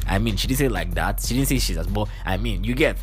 I 0.08 0.18
mean, 0.18 0.36
she 0.36 0.46
didn't 0.46 0.58
say 0.58 0.68
like 0.68 0.94
that. 0.94 1.20
She 1.20 1.34
didn't 1.34 1.48
say 1.48 1.58
she's 1.58 1.76
as 1.76 1.86
but 1.86 2.08
I 2.24 2.36
mean, 2.36 2.64
you 2.64 2.74
get. 2.74 2.96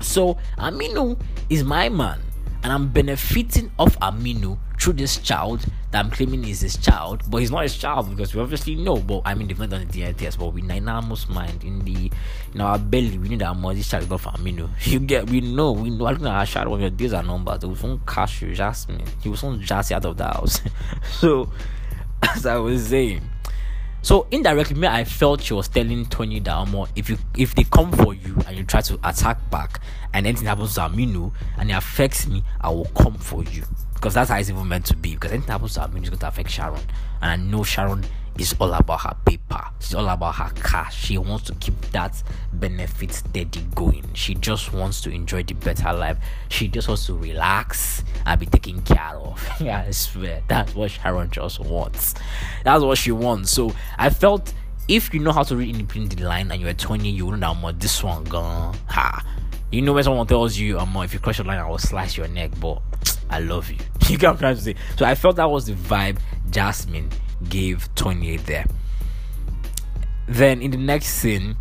So 0.00 0.38
Aminu 0.58 1.20
is 1.50 1.64
my 1.64 1.88
man, 1.88 2.20
and 2.62 2.72
I'm 2.72 2.88
benefiting 2.88 3.70
off 3.78 3.98
Aminu 4.00 4.58
through 4.80 4.92
this 4.92 5.16
child 5.18 5.66
that 5.90 6.04
I'm 6.04 6.10
claiming 6.10 6.44
is 6.44 6.60
his 6.60 6.76
child, 6.76 7.22
but 7.28 7.38
he's 7.38 7.50
not 7.50 7.62
his 7.62 7.76
child 7.76 8.10
because 8.10 8.34
we 8.34 8.40
obviously 8.40 8.74
know. 8.76 8.96
But 8.96 9.22
I 9.24 9.34
mean, 9.34 9.48
not 9.48 9.70
done 9.70 9.86
the 9.86 10.00
DNA 10.00 10.16
test, 10.16 10.38
but 10.38 10.52
we 10.52 10.62
in 10.62 10.88
our 10.88 11.02
mind 11.02 11.64
in 11.64 11.84
the 11.84 12.10
in 12.54 12.60
our 12.60 12.78
belly, 12.78 13.18
we 13.18 13.28
know 13.28 13.36
that 13.38 13.56
more 13.56 13.74
this 13.74 13.88
child 13.88 14.04
is 14.04 14.10
not 14.10 14.20
for 14.20 14.30
Aminu. 14.30 14.68
You 14.86 15.00
get, 15.00 15.28
we 15.28 15.40
know, 15.40 15.72
we 15.72 15.90
know. 15.90 16.06
I 16.06 16.14
think 16.14 16.26
our 16.26 16.46
child 16.46 16.68
when 16.68 16.80
your 16.80 16.90
days 16.90 17.12
are 17.12 17.22
numbered, 17.22 17.60
there 17.60 17.68
was 17.68 17.80
some 17.80 18.00
cash 18.06 18.42
you, 18.42 18.54
Jasmine. 18.54 19.02
He 19.22 19.28
was 19.28 19.40
some 19.40 19.60
Jassy 19.60 19.94
out 19.94 20.04
of 20.04 20.16
the 20.16 20.24
house. 20.24 20.60
so, 21.20 21.50
as 22.22 22.46
I 22.46 22.56
was 22.56 22.88
saying 22.88 23.22
so 24.08 24.26
indirectly, 24.30 24.74
me, 24.74 24.88
I 24.88 25.04
felt 25.04 25.42
she 25.42 25.52
was 25.52 25.68
telling 25.68 26.06
Tony 26.06 26.40
that 26.40 26.56
oh, 26.56 26.64
more 26.64 26.88
if 26.96 27.10
you 27.10 27.18
if 27.36 27.54
they 27.54 27.64
come 27.64 27.92
for 27.92 28.14
you 28.14 28.38
and 28.46 28.56
you 28.56 28.64
try 28.64 28.80
to 28.80 28.98
attack 29.04 29.50
back 29.50 29.80
and 30.14 30.26
anything 30.26 30.46
happens 30.46 30.76
to 30.76 30.80
Aminu 30.80 31.30
and 31.58 31.70
it 31.70 31.74
affects 31.74 32.26
me, 32.26 32.42
I 32.58 32.70
will 32.70 32.86
come 32.96 33.16
for 33.16 33.44
you. 33.44 33.64
Because 33.92 34.14
that's 34.14 34.30
how 34.30 34.38
it's 34.38 34.48
even 34.48 34.66
meant 34.66 34.86
to 34.86 34.96
be. 34.96 35.12
Because 35.12 35.32
anything 35.32 35.50
happens 35.50 35.74
to 35.74 35.80
Aminu 35.80 36.04
is 36.04 36.08
going 36.08 36.20
to 36.20 36.28
affect 36.28 36.48
Sharon. 36.48 36.80
And 37.20 37.30
I 37.32 37.36
know 37.36 37.62
Sharon 37.64 38.02
is 38.38 38.54
all 38.60 38.72
about 38.72 39.00
her 39.00 39.16
paper. 39.26 39.64
It's 39.76 39.94
all 39.94 40.08
about 40.08 40.36
her 40.36 40.50
cash. 40.54 40.96
She 40.96 41.18
wants 41.18 41.46
to 41.46 41.54
keep 41.56 41.78
that 41.90 42.22
benefit 42.52 43.12
steady 43.12 43.60
going. 43.74 44.04
She 44.14 44.34
just 44.34 44.72
wants 44.72 45.00
to 45.02 45.10
enjoy 45.10 45.42
the 45.42 45.54
better 45.54 45.92
life. 45.92 46.18
She 46.48 46.68
just 46.68 46.88
wants 46.88 47.06
to 47.06 47.14
relax 47.14 48.04
and 48.24 48.38
be 48.38 48.46
taken 48.46 48.80
care 48.82 49.16
of. 49.16 49.46
yeah, 49.60 49.84
I 49.86 49.90
swear. 49.90 50.42
That's 50.48 50.74
what 50.74 50.90
Sharon 50.92 51.30
just 51.30 51.60
wants. 51.60 52.14
That's 52.64 52.82
what 52.82 52.98
she 52.98 53.12
wants. 53.12 53.50
So 53.50 53.74
I 53.98 54.10
felt 54.10 54.54
if 54.86 55.12
you 55.12 55.20
know 55.20 55.32
how 55.32 55.42
to 55.42 55.56
read 55.56 55.74
in 55.74 55.84
between 55.84 56.08
the 56.08 56.24
line 56.24 56.50
and 56.50 56.60
you're 56.60 56.72
20, 56.72 57.10
you 57.10 57.36
know 57.36 57.54
that 57.54 57.80
this 57.80 58.02
one 58.02 58.24
gone. 58.24 58.76
Ha. 58.88 59.24
You 59.70 59.82
know 59.82 59.92
when 59.92 60.04
someone 60.04 60.26
tells 60.26 60.56
you, 60.56 60.78
um, 60.78 60.96
if 60.98 61.12
you 61.12 61.20
cross 61.20 61.38
your 61.38 61.46
line, 61.46 61.58
I 61.58 61.68
will 61.68 61.76
slice 61.76 62.16
your 62.16 62.28
neck, 62.28 62.52
but 62.58 62.80
I 63.30 63.40
love 63.40 63.70
you. 63.70 63.78
You 64.08 64.16
what 64.16 64.42
I'm 64.42 64.56
to 64.56 64.62
say? 64.62 64.74
So 64.96 65.04
I 65.04 65.14
felt 65.14 65.36
that 65.36 65.50
was 65.50 65.66
the 65.66 65.74
vibe 65.74 66.18
Jasmine 66.48 67.10
gave 67.48 67.92
Tony 67.94 68.36
there. 68.36 68.66
Then 70.26 70.60
in 70.60 70.70
the 70.70 70.76
next 70.76 71.08
scene, 71.08 71.56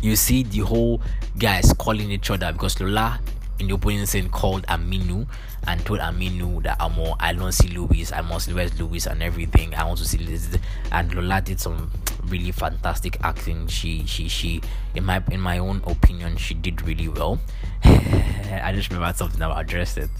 you 0.00 0.16
see 0.16 0.42
the 0.44 0.60
whole 0.60 1.02
guys 1.38 1.72
calling 1.72 2.10
each 2.10 2.30
other 2.30 2.52
because 2.52 2.80
Lola 2.80 3.20
in 3.58 3.68
the 3.68 3.74
opening 3.74 4.06
scene 4.06 4.28
called 4.28 4.66
Aminu 4.66 5.26
and 5.68 5.84
told 5.84 6.00
Aminu 6.00 6.62
that 6.62 6.78
I'm 6.80 6.92
Amo, 6.92 7.14
I 7.20 7.34
don't 7.34 7.52
see 7.52 7.68
Louis, 7.68 8.10
I 8.10 8.22
must 8.22 8.50
where's 8.52 8.80
Louis 8.80 9.04
and 9.06 9.22
everything. 9.22 9.74
I 9.74 9.84
want 9.84 9.98
to 9.98 10.06
see 10.06 10.16
this. 10.16 10.56
And 10.90 11.14
Lola 11.14 11.42
did 11.42 11.60
some 11.60 11.90
really 12.28 12.52
fantastic 12.52 13.18
acting. 13.22 13.66
She 13.66 14.06
she 14.06 14.28
she 14.28 14.62
in 14.94 15.04
my 15.04 15.22
in 15.30 15.40
my 15.40 15.58
own 15.58 15.82
opinion, 15.86 16.36
she 16.36 16.54
did 16.54 16.82
really 16.82 17.08
well. 17.08 17.38
I 17.84 18.72
just 18.74 18.90
remember 18.90 19.14
something 19.16 19.40
I 19.42 19.60
addressed 19.60 19.98
it. 19.98 20.10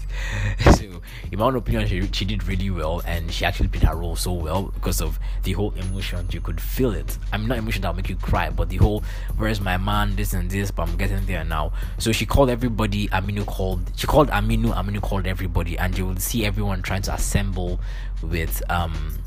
so 0.75 1.01
in 1.31 1.39
my 1.39 1.45
own 1.45 1.55
opinion, 1.55 1.87
she 1.87 2.07
she 2.11 2.25
did 2.25 2.47
really 2.47 2.69
well 2.69 3.01
and 3.05 3.31
she 3.31 3.45
actually 3.45 3.69
played 3.69 3.83
her 3.83 3.95
role 3.95 4.15
so 4.15 4.33
well 4.33 4.71
because 4.75 5.01
of 5.01 5.19
the 5.43 5.53
whole 5.53 5.73
emotion. 5.73 6.27
You 6.31 6.41
could 6.41 6.61
feel 6.61 6.91
it. 6.91 7.17
I'm 7.33 7.47
not 7.47 7.57
emotion 7.57 7.81
that'll 7.81 7.95
make 7.95 8.09
you 8.09 8.15
cry, 8.15 8.49
but 8.49 8.69
the 8.69 8.77
whole 8.77 9.03
where's 9.37 9.61
my 9.61 9.77
man, 9.77 10.15
this 10.15 10.33
and 10.33 10.49
this, 10.49 10.71
but 10.71 10.87
I'm 10.87 10.95
getting 10.97 11.25
there 11.25 11.43
now. 11.43 11.73
So 11.97 12.11
she 12.11 12.25
called 12.25 12.49
everybody, 12.49 13.07
Aminu 13.09 13.45
called 13.45 13.81
she 13.95 14.07
called 14.07 14.29
Aminu, 14.29 14.73
Aminu 14.73 15.01
called 15.01 15.25
everybody, 15.25 15.38
and 15.77 15.97
you 15.97 16.05
will 16.05 16.17
see 16.17 16.45
everyone 16.45 16.81
trying 16.81 17.01
to 17.03 17.13
assemble 17.13 17.79
with 18.21 18.61
um 18.69 19.19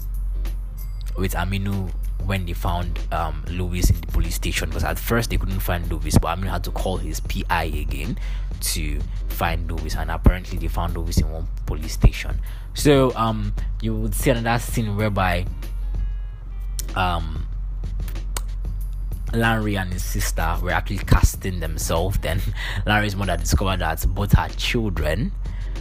with 1.16 1.32
Aminu 1.34 1.90
when 2.24 2.46
they 2.46 2.52
found 2.52 2.98
um, 3.10 3.44
Louis 3.48 3.88
in 3.90 4.00
the 4.00 4.06
police 4.06 4.36
station 4.36 4.68
because 4.68 4.84
at 4.84 4.98
first 4.98 5.30
they 5.30 5.36
couldn't 5.36 5.60
find 5.60 5.90
Louis, 5.90 6.16
but 6.18 6.38
Aminu 6.38 6.50
had 6.50 6.64
to 6.64 6.70
call 6.70 6.96
his 6.96 7.20
PI 7.20 7.64
again 7.64 8.18
to 8.60 9.00
find 9.28 9.70
Louis, 9.70 9.94
and 9.96 10.10
apparently 10.10 10.58
they 10.58 10.68
found 10.68 10.96
Louis 10.96 11.18
in 11.18 11.30
one 11.30 11.48
police 11.66 11.92
station. 11.92 12.40
So 12.74 13.14
um, 13.16 13.54
you 13.80 13.94
would 13.94 14.14
see 14.14 14.30
another 14.30 14.58
scene 14.58 14.96
whereby 14.96 15.46
um 16.94 17.46
Larry 19.34 19.76
and 19.76 19.92
his 19.92 20.04
sister 20.04 20.56
were 20.62 20.70
actually 20.70 20.98
casting 20.98 21.60
themselves. 21.60 22.18
Then 22.18 22.40
Larry's 22.86 23.16
mother 23.16 23.36
discovered 23.36 23.80
that 23.80 24.04
both 24.08 24.32
her 24.32 24.48
children 24.50 25.32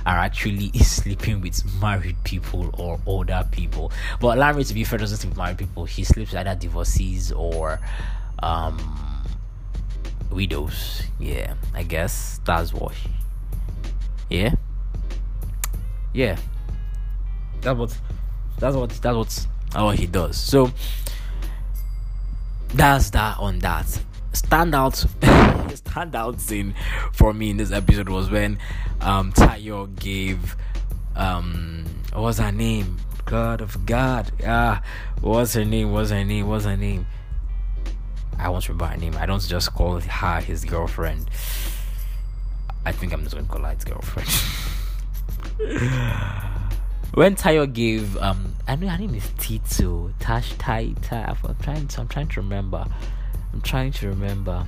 are 0.06 0.18
actually 0.18 0.72
sleeping 0.80 1.42
with 1.42 1.64
married 1.82 2.18
people 2.24 2.70
or 2.80 3.00
older 3.06 3.48
people. 3.52 3.92
But 4.20 4.38
Larry, 4.38 4.64
to 4.64 4.74
be 4.74 4.84
fair, 4.84 5.00
doesn't 5.00 5.18
sleep 5.18 5.32
with 5.32 5.38
married 5.38 5.58
people. 5.58 5.86
He 5.86 6.04
sleeps 6.04 6.34
either 6.34 6.56
divorcees 6.56 7.32
or 7.32 7.80
um, 8.40 8.78
widows. 10.32 11.04
Yeah, 11.20 11.56
I 11.74 11.84
guess 11.84 12.40
that's 12.46 12.74
what. 12.74 12.94
He, 12.94 13.10
yeah, 14.30 14.56
yeah. 16.14 16.38
That's 17.62 17.78
what. 17.78 17.98
That's 18.60 18.76
what. 18.76 18.90
That's 18.90 19.16
what. 19.16 19.48
What 19.74 19.98
he 19.98 20.08
does. 20.08 20.38
So 20.38 20.72
that's 22.74 23.10
that 23.12 23.38
on 23.40 23.60
that. 23.60 24.02
Standout 24.34 25.08
standout 25.72 26.40
scene 26.40 26.74
for 27.12 27.34
me 27.34 27.50
in 27.50 27.58
this 27.58 27.72
episode 27.72 28.10
was 28.10 28.30
when 28.30 28.58
um 29.02 29.32
Tayo 29.34 29.94
gave 30.00 30.56
um 31.16 31.86
what 32.14 32.22
was 32.22 32.38
her 32.40 32.52
name? 32.52 32.98
God 33.26 33.62
of 33.62 33.86
God. 33.86 34.32
Ah, 34.46 34.82
what's 35.22 35.54
her 35.54 35.66
name? 35.66 35.92
What's 35.92 36.10
her 36.10 36.24
name? 36.24 36.48
What's 36.48 36.66
her 36.66 36.78
name? 36.78 37.06
I 38.38 38.50
won't 38.50 38.68
remember 38.68 38.88
her 38.88 38.98
name. 38.98 39.16
I 39.18 39.26
don't 39.26 39.42
just 39.42 39.74
call 39.74 40.00
her 40.00 40.42
his 40.42 40.66
girlfriend. 40.66 41.30
I 42.86 42.92
think 42.92 43.14
I'm 43.14 43.24
just 43.24 43.36
gonna 43.36 43.48
call 43.48 43.62
her 43.62 43.74
his 43.74 43.84
girlfriend. 43.84 44.30
when 47.14 47.36
Tayo 47.36 47.72
gave 47.72 48.18
um 48.18 48.56
I 48.68 48.76
know 48.76 48.88
her 48.88 48.98
name 48.98 49.16
is 49.16 49.30
Tito 49.38 50.14
Tash 50.20 50.54
Tai 50.58 50.94
Tai 51.02 51.36
I'm 51.44 51.56
trying 51.58 51.90
I'm 51.98 52.08
trying 52.08 52.28
to 52.30 52.42
remember 52.42 52.86
I'm 53.54 53.62
trying 53.62 53.92
to 53.94 54.08
remember. 54.08 54.68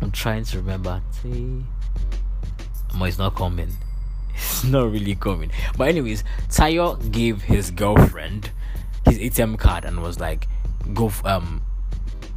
I'm 0.00 0.10
trying 0.10 0.44
to 0.44 0.58
remember. 0.58 1.00
See, 1.22 1.64
but 2.98 3.04
it's 3.06 3.18
not 3.18 3.34
coming. 3.34 3.70
It's 4.36 4.64
not 4.64 4.90
really 4.90 5.14
coming. 5.14 5.52
But 5.76 5.88
anyways 5.88 6.24
Tayo 6.48 6.96
gave 7.12 7.42
his 7.42 7.70
girlfriend 7.70 8.50
his 9.04 9.18
ATM 9.18 9.58
card 9.58 9.84
and 9.84 10.02
was 10.02 10.18
like 10.18 10.48
go 10.92 11.12
um 11.24 11.62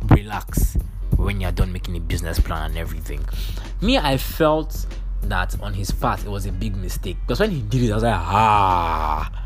relax 0.10 0.78
when 1.16 1.42
you're 1.42 1.52
done 1.52 1.74
making 1.74 1.96
a 1.98 2.00
business 2.00 2.40
plan 2.40 2.70
and 2.70 2.78
everything. 2.78 3.26
Me 3.82 3.98
I 3.98 4.18
felt 4.18 4.86
that 5.24 5.60
on 5.62 5.74
his 5.74 5.90
part 5.92 6.24
it 6.24 6.30
was 6.30 6.46
a 6.46 6.52
big 6.52 6.76
mistake. 6.76 7.18
Because 7.26 7.40
when 7.40 7.52
he 7.52 7.62
did 7.62 7.84
it, 7.84 7.92
I 7.92 7.96
was 7.96 8.04
like, 8.04 8.14
ah, 8.16 9.44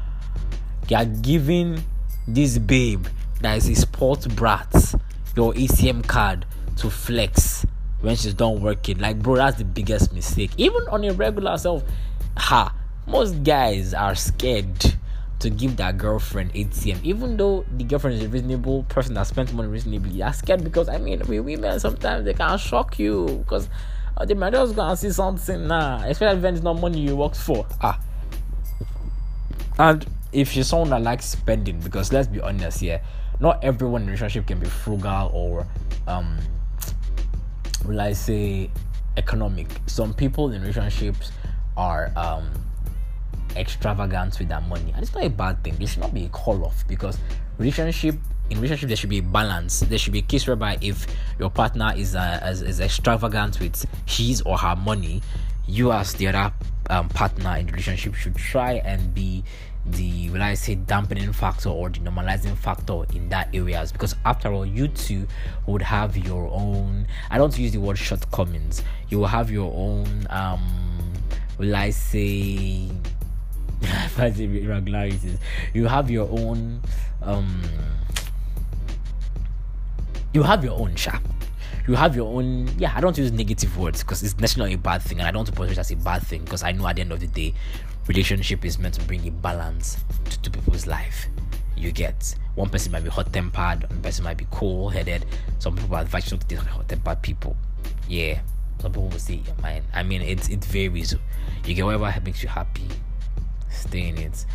you 0.89 0.97
are 0.97 1.05
giving 1.05 1.81
this 2.27 2.57
babe 2.57 3.05
that 3.41 3.57
is 3.57 3.69
a 3.69 3.75
sport 3.75 4.27
brat 4.35 4.93
your 5.35 5.53
ATM 5.53 6.07
card 6.07 6.45
to 6.77 6.89
flex 6.89 7.65
when 8.01 8.15
she's 8.15 8.33
done 8.33 8.61
working. 8.61 8.99
Like, 8.99 9.19
bro, 9.19 9.35
that's 9.35 9.57
the 9.57 9.65
biggest 9.65 10.13
mistake. 10.13 10.51
Even 10.57 10.81
on 10.89 11.03
a 11.03 11.13
regular 11.13 11.57
self, 11.57 11.83
ha, 12.37 12.73
most 13.07 13.43
guys 13.43 13.93
are 13.93 14.15
scared 14.15 14.95
to 15.39 15.49
give 15.49 15.77
that 15.77 15.97
girlfriend 15.97 16.53
ATM, 16.53 17.03
even 17.03 17.35
though 17.37 17.65
the 17.75 17.83
girlfriend 17.83 18.17
is 18.17 18.23
a 18.23 18.29
reasonable 18.29 18.83
person 18.83 19.15
that 19.15 19.25
spends 19.27 19.51
money 19.51 19.67
reasonably. 19.67 20.11
You're 20.11 20.33
scared 20.33 20.63
because 20.63 20.87
I 20.87 20.97
mean, 20.97 21.21
we 21.27 21.39
women 21.39 21.79
sometimes 21.79 22.25
they 22.25 22.33
can 22.33 22.57
shock 22.57 22.99
you 22.99 23.43
because 23.43 23.67
uh, 24.17 24.25
they 24.25 24.35
might 24.35 24.53
just 24.53 24.75
go 24.75 24.83
and 24.83 24.97
see 24.97 25.11
something 25.11 25.67
now, 25.67 25.97
nah, 25.97 26.05
especially 26.05 26.41
when 26.41 26.53
it's 26.53 26.63
not 26.63 26.79
money 26.79 26.99
you 26.99 27.15
worked 27.15 27.37
for. 27.37 27.65
Ah, 27.81 27.99
and 29.79 30.05
if 30.31 30.55
you're 30.55 30.63
someone 30.63 30.89
that 30.91 31.01
likes 31.01 31.25
spending, 31.25 31.79
because 31.79 32.13
let's 32.13 32.27
be 32.27 32.39
honest 32.39 32.79
here, 32.79 33.01
not 33.41 33.63
everyone 33.63 34.03
in 34.03 34.07
relationship 34.07 34.47
can 34.47 34.59
be 34.59 34.67
frugal 34.67 35.31
or 35.33 35.67
um 36.07 36.37
will 37.85 37.99
I 37.99 38.13
say 38.13 38.69
economic. 39.17 39.67
Some 39.87 40.13
people 40.13 40.51
in 40.51 40.61
relationships 40.61 41.31
are 41.75 42.11
um 42.15 42.49
extravagant 43.55 44.39
with 44.39 44.47
their 44.47 44.61
money 44.61 44.91
and 44.93 45.03
it's 45.03 45.13
not 45.13 45.23
a 45.23 45.29
bad 45.29 45.63
thing. 45.63 45.75
There 45.75 45.87
should 45.87 46.01
not 46.01 46.13
be 46.13 46.25
a 46.25 46.29
call 46.29 46.63
off 46.63 46.87
because 46.87 47.17
relationship 47.57 48.15
in 48.49 48.57
relationship 48.57 48.89
there 48.89 48.97
should 48.97 49.09
be 49.09 49.19
a 49.19 49.23
balance. 49.23 49.79
There 49.79 49.97
should 49.97 50.13
be 50.13 50.19
a 50.19 50.23
case 50.23 50.45
whereby 50.45 50.77
if 50.81 51.07
your 51.39 51.49
partner 51.49 51.93
is 51.95 52.15
uh, 52.15 52.39
is, 52.43 52.61
is 52.61 52.79
extravagant 52.79 53.59
with 53.59 53.85
his 54.05 54.41
or 54.43 54.57
her 54.57 54.75
money, 54.75 55.21
you 55.67 55.91
as 55.91 56.13
the 56.13 56.27
other 56.27 56.53
um, 56.91 57.09
partner 57.09 57.55
in 57.55 57.65
the 57.65 57.71
relationship 57.71 58.13
should 58.15 58.35
try 58.35 58.73
and 58.73 59.13
be 59.13 59.43
the 59.85 60.29
will 60.29 60.43
I 60.43 60.53
say 60.53 60.75
dampening 60.75 61.33
factor 61.33 61.69
or 61.69 61.89
the 61.89 61.99
normalizing 61.99 62.55
factor 62.55 63.03
in 63.15 63.29
that 63.29 63.49
areas. 63.53 63.91
Because 63.91 64.15
after 64.25 64.51
all 64.51 64.65
you 64.65 64.87
two 64.87 65.25
would 65.65 65.81
have 65.81 66.15
your 66.17 66.47
own 66.51 67.07
I 67.31 67.37
don't 67.37 67.57
use 67.57 67.71
the 67.71 67.79
word 67.79 67.97
shortcomings. 67.97 68.83
You 69.09 69.19
will 69.19 69.27
have 69.27 69.49
your 69.49 69.73
own 69.73 70.27
um 70.29 71.13
will 71.57 71.75
I 71.75 71.89
say 71.89 72.89
irregularities. 74.19 75.37
You 75.73 75.87
have 75.87 76.11
your 76.11 76.29
own 76.29 76.81
um 77.23 77.61
you 80.33 80.43
have 80.43 80.63
your 80.63 80.79
own 80.79 80.95
sharp 80.95 81.23
you 81.87 81.95
have 81.95 82.15
your 82.15 82.33
own 82.33 82.67
yeah 82.77 82.91
i 82.95 83.01
don't 83.01 83.17
use 83.17 83.31
negative 83.31 83.77
words 83.77 84.01
because 84.03 84.23
it's 84.23 84.37
necessarily 84.39 84.73
a 84.73 84.77
bad 84.77 85.01
thing 85.01 85.19
and 85.19 85.27
i 85.27 85.31
don't 85.31 85.45
suppose 85.45 85.71
it 85.71 85.77
as 85.77 85.91
a 85.91 85.95
bad 85.95 86.21
thing 86.21 86.43
because 86.43 86.63
i 86.63 86.71
know 86.71 86.87
at 86.87 86.95
the 86.95 87.01
end 87.01 87.11
of 87.11 87.19
the 87.19 87.27
day 87.27 87.53
relationship 88.07 88.65
is 88.65 88.79
meant 88.79 88.95
to 88.95 89.01
bring 89.05 89.25
a 89.27 89.31
balance 89.31 89.97
to 90.25 90.39
two 90.41 90.49
people's 90.51 90.87
life. 90.87 91.27
You 91.77 91.91
get 91.91 92.35
one 92.55 92.69
person 92.69 92.91
might 92.91 93.03
be 93.03 93.09
hot 93.09 93.31
tempered 93.31 93.89
one 93.89 94.01
person 94.01 94.23
might 94.23 94.37
be 94.37 94.45
cool 94.51 94.89
headed 94.89 95.25
some 95.59 95.75
people 95.75 95.95
advise 95.95 96.29
you 96.29 96.37
not 96.37 96.47
to 96.47 96.55
date 96.55 96.59
hot 96.63 96.87
tempered 96.89 97.21
people. 97.21 97.55
Yeah 98.07 98.41
some 98.79 98.91
people 98.91 99.07
will 99.09 99.19
say 99.19 99.41
man. 99.61 99.83
I 99.93 100.03
mean 100.03 100.21
it, 100.21 100.49
it 100.49 100.63
varies. 100.65 101.15
You 101.65 101.73
get 101.73 101.85
whatever 101.85 102.13
makes 102.23 102.43
you 102.43 102.49
happy 102.49 102.87
stay 103.69 104.09
in 104.09 104.17
it 104.17 104.45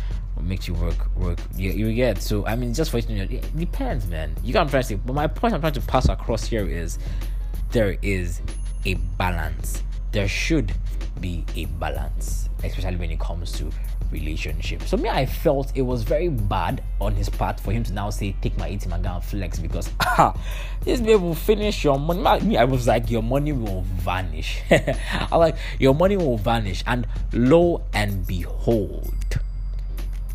makes 0.43 0.67
you 0.67 0.73
work 0.75 1.15
work 1.17 1.39
you, 1.55 1.71
you 1.71 1.93
get 1.93 2.21
so 2.21 2.45
i 2.45 2.55
mean 2.55 2.73
just 2.73 2.91
for 2.91 2.99
you 2.99 3.17
know, 3.17 3.23
it 3.23 3.57
depends 3.57 4.07
man 4.07 4.33
you 4.43 4.53
trying 4.53 4.67
to 4.67 4.83
say 4.83 4.95
but 4.95 5.13
my 5.13 5.27
point 5.27 5.53
i'm 5.53 5.59
trying 5.59 5.73
to 5.73 5.81
pass 5.81 6.07
across 6.09 6.45
here 6.45 6.67
is 6.67 6.99
there 7.71 7.97
is 8.01 8.41
a 8.85 8.93
balance 9.17 9.83
there 10.11 10.27
should 10.27 10.73
be 11.19 11.43
a 11.55 11.65
balance 11.65 12.49
especially 12.63 12.95
when 12.97 13.11
it 13.11 13.19
comes 13.19 13.51
to 13.51 13.69
relationship. 14.11 14.83
So 14.83 14.97
me, 14.97 15.09
I 15.09 15.25
felt 15.25 15.71
it 15.75 15.81
was 15.81 16.03
very 16.03 16.29
bad 16.29 16.83
on 16.99 17.15
his 17.15 17.29
part 17.29 17.59
for 17.59 17.71
him 17.71 17.83
to 17.83 17.93
now 17.93 18.09
say, 18.09 18.35
"Take 18.41 18.57
my 18.57 18.69
ATM 18.69 18.93
and 18.93 19.03
go 19.03 19.11
and 19.11 19.23
flex," 19.23 19.59
because 19.59 19.89
ah, 19.99 20.37
this 20.81 21.01
babe 21.01 21.21
will 21.21 21.35
finish 21.35 21.83
your 21.83 21.99
money. 21.99 22.45
Me, 22.45 22.57
I 22.57 22.63
was 22.63 22.87
like, 22.87 23.09
your 23.09 23.23
money 23.23 23.51
will 23.51 23.81
vanish. 23.81 24.61
I 24.71 25.35
like 25.35 25.55
your 25.79 25.95
money 25.95 26.17
will 26.17 26.37
vanish, 26.37 26.83
and 26.87 27.07
lo 27.33 27.83
and 27.93 28.25
behold, 28.25 29.36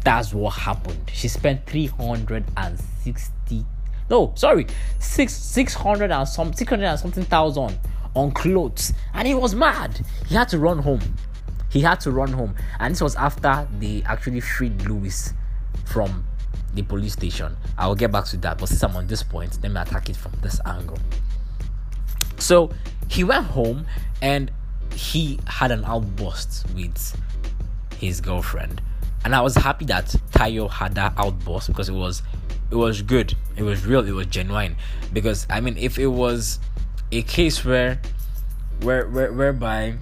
that's 0.05 0.35
what 0.35 0.51
happened. 0.51 1.11
She 1.13 1.29
spent 1.29 1.67
three 1.67 1.87
hundred 1.87 2.45
and 2.57 2.79
sixty. 3.03 3.65
No, 4.11 4.33
sorry, 4.35 4.67
six 4.99 5.33
six 5.33 5.75
hundred 5.75 6.11
and 6.11 6.29
some 6.29 6.53
six 6.53 6.69
hundred 6.69 6.87
and 6.87 6.99
something 6.99 7.25
thousand 7.25 7.79
on 8.15 8.31
clothes, 8.33 8.93
and 9.15 9.27
he 9.27 9.35
was 9.35 9.55
mad. 9.55 10.05
He 10.27 10.35
had 10.35 10.49
to 10.51 10.59
run 10.59 10.79
home 10.79 11.01
he 11.73 11.81
had 11.81 12.01
to 12.01 12.11
run 12.11 12.31
home, 12.31 12.55
and 12.81 12.93
this 12.93 13.01
was 13.01 13.17
after 13.17 13.67
they 13.79 14.03
actually 14.05 14.41
freed 14.41 14.83
Louis 14.83 15.33
from 15.87 16.25
the 16.75 16.83
police 16.83 17.15
station. 17.15 17.57
I 17.79 17.87
will 17.87 17.95
get 17.95 18.13
back 18.13 18.27
to 18.27 18.37
that, 18.39 18.59
but 18.59 18.69
since 18.69 18.85
I'm 18.85 18.95
on 18.95 19.07
this 19.07 19.23
point, 19.23 19.59
let 19.63 19.73
me 19.73 19.81
attack 19.81 20.11
it 20.11 20.17
from 20.17 20.33
this 20.43 20.61
angle. 20.67 20.99
So 22.39 22.71
he 23.09 23.25
went 23.25 23.47
home 23.47 23.87
and 24.21 24.51
he 24.95 25.41
had 25.47 25.71
an 25.71 25.83
outburst 25.87 26.67
with 26.75 27.17
his 27.97 28.21
girlfriend, 28.21 28.83
and 29.25 29.35
I 29.35 29.41
was 29.41 29.55
happy 29.55 29.85
that 29.87 30.07
Tayo 30.33 30.71
had 30.71 30.95
that 30.97 31.15
outburst 31.17 31.69
because 31.69 31.89
it 31.89 31.95
was 31.95 32.23
it 32.71 32.77
was 32.77 33.03
good, 33.03 33.35
it 33.57 33.63
was 33.63 33.85
real, 33.85 34.07
it 34.07 34.13
was 34.13 34.27
genuine. 34.27 34.77
Because 35.13 35.47
I 35.51 35.61
mean, 35.61 35.77
if 35.77 35.99
it 35.99 36.07
was 36.07 36.59
a 37.11 37.23
case 37.23 37.65
where 37.65 38.01
where, 38.81 39.07
where 39.09 39.33
whereby 39.33 39.95